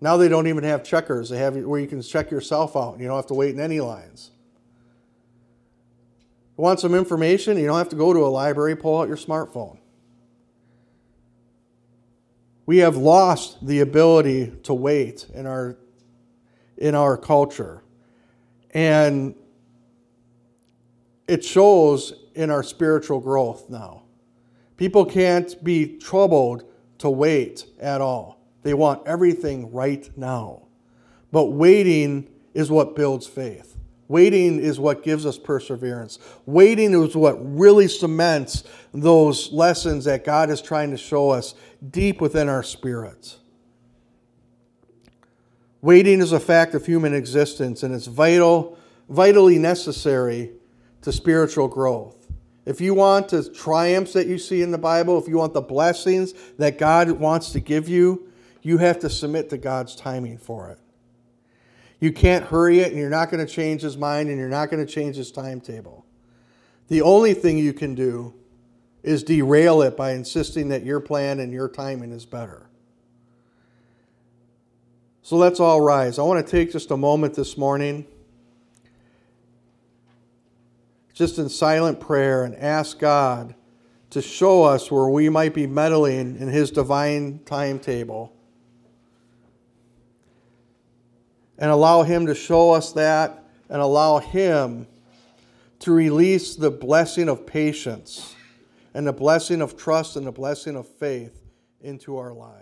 Now 0.00 0.16
they 0.16 0.28
don't 0.28 0.46
even 0.46 0.62
have 0.62 0.84
checkers. 0.84 1.28
They 1.28 1.38
have 1.38 1.56
where 1.56 1.80
you 1.80 1.88
can 1.88 2.00
check 2.00 2.30
yourself 2.30 2.76
out. 2.76 2.92
And 2.92 3.02
you 3.02 3.08
don't 3.08 3.16
have 3.16 3.26
to 3.26 3.34
wait 3.34 3.52
in 3.54 3.60
any 3.60 3.80
lines. 3.80 4.30
You 6.56 6.62
want 6.62 6.78
some 6.78 6.94
information? 6.94 7.58
You 7.58 7.66
don't 7.66 7.78
have 7.78 7.88
to 7.88 7.96
go 7.96 8.12
to 8.12 8.20
a 8.20 8.30
library, 8.30 8.76
pull 8.76 9.00
out 9.00 9.08
your 9.08 9.16
smartphone. 9.16 9.78
We 12.64 12.78
have 12.78 12.96
lost 12.96 13.66
the 13.66 13.80
ability 13.80 14.52
to 14.62 14.72
wait 14.72 15.26
in 15.34 15.46
our, 15.46 15.76
in 16.76 16.94
our 16.94 17.16
culture. 17.16 17.82
And 18.70 19.34
it 21.32 21.42
shows 21.42 22.12
in 22.34 22.50
our 22.50 22.62
spiritual 22.62 23.18
growth 23.18 23.70
now. 23.70 24.02
People 24.76 25.06
can't 25.06 25.64
be 25.64 25.96
troubled 25.96 26.70
to 26.98 27.08
wait 27.08 27.64
at 27.80 28.02
all. 28.02 28.38
They 28.62 28.74
want 28.74 29.06
everything 29.06 29.72
right 29.72 30.10
now. 30.14 30.64
But 31.30 31.46
waiting 31.46 32.28
is 32.52 32.70
what 32.70 32.94
builds 32.94 33.26
faith. 33.26 33.78
Waiting 34.08 34.60
is 34.60 34.78
what 34.78 35.02
gives 35.02 35.24
us 35.24 35.38
perseverance. 35.38 36.18
Waiting 36.44 36.92
is 36.92 37.16
what 37.16 37.38
really 37.40 37.88
cements 37.88 38.64
those 38.92 39.50
lessons 39.52 40.04
that 40.04 40.26
God 40.26 40.50
is 40.50 40.60
trying 40.60 40.90
to 40.90 40.98
show 40.98 41.30
us 41.30 41.54
deep 41.90 42.20
within 42.20 42.50
our 42.50 42.62
spirits. 42.62 43.38
Waiting 45.80 46.20
is 46.20 46.32
a 46.32 46.40
fact 46.40 46.74
of 46.74 46.84
human 46.84 47.14
existence 47.14 47.82
and 47.82 47.94
it's 47.94 48.06
vital, 48.06 48.76
vitally 49.08 49.58
necessary 49.58 50.50
to 51.02 51.12
spiritual 51.12 51.68
growth. 51.68 52.26
If 52.64 52.80
you 52.80 52.94
want 52.94 53.28
the 53.28 53.48
triumphs 53.52 54.12
that 54.12 54.26
you 54.26 54.38
see 54.38 54.62
in 54.62 54.70
the 54.70 54.78
Bible, 54.78 55.18
if 55.18 55.28
you 55.28 55.36
want 55.36 55.52
the 55.52 55.60
blessings 55.60 56.32
that 56.58 56.78
God 56.78 57.10
wants 57.10 57.50
to 57.50 57.60
give 57.60 57.88
you, 57.88 58.28
you 58.62 58.78
have 58.78 59.00
to 59.00 59.10
submit 59.10 59.50
to 59.50 59.58
God's 59.58 59.96
timing 59.96 60.38
for 60.38 60.70
it. 60.70 60.78
You 61.98 62.12
can't 62.12 62.44
hurry 62.44 62.80
it, 62.80 62.88
and 62.88 62.98
you're 62.98 63.10
not 63.10 63.30
going 63.30 63.44
to 63.44 63.52
change 63.52 63.82
his 63.82 63.96
mind, 63.96 64.28
and 64.28 64.38
you're 64.38 64.48
not 64.48 64.70
going 64.70 64.84
to 64.84 64.92
change 64.92 65.16
his 65.16 65.32
timetable. 65.32 66.04
The 66.88 67.02
only 67.02 67.34
thing 67.34 67.58
you 67.58 67.72
can 67.72 67.94
do 67.94 68.34
is 69.02 69.24
derail 69.24 69.82
it 69.82 69.96
by 69.96 70.12
insisting 70.12 70.68
that 70.68 70.84
your 70.84 71.00
plan 71.00 71.40
and 71.40 71.52
your 71.52 71.68
timing 71.68 72.12
is 72.12 72.24
better. 72.24 72.68
So 75.22 75.36
let's 75.36 75.60
all 75.60 75.80
rise. 75.80 76.18
I 76.18 76.22
want 76.22 76.44
to 76.44 76.50
take 76.50 76.72
just 76.72 76.90
a 76.90 76.96
moment 76.96 77.34
this 77.34 77.56
morning, 77.56 78.06
just 81.12 81.38
in 81.38 81.48
silent 81.48 82.00
prayer, 82.00 82.44
and 82.44 82.54
ask 82.56 82.98
God 82.98 83.54
to 84.10 84.20
show 84.20 84.62
us 84.64 84.90
where 84.90 85.08
we 85.08 85.28
might 85.28 85.54
be 85.54 85.66
meddling 85.66 86.36
in 86.36 86.48
His 86.48 86.70
divine 86.70 87.40
timetable. 87.46 88.32
And 91.58 91.70
allow 91.70 92.02
Him 92.02 92.26
to 92.26 92.34
show 92.34 92.72
us 92.72 92.92
that 92.92 93.44
and 93.68 93.80
allow 93.80 94.18
Him 94.18 94.86
to 95.80 95.92
release 95.92 96.56
the 96.56 96.70
blessing 96.70 97.28
of 97.28 97.46
patience 97.46 98.36
and 98.94 99.06
the 99.06 99.12
blessing 99.12 99.62
of 99.62 99.76
trust 99.76 100.16
and 100.16 100.26
the 100.26 100.32
blessing 100.32 100.76
of 100.76 100.86
faith 100.86 101.42
into 101.80 102.16
our 102.16 102.32
lives. 102.32 102.61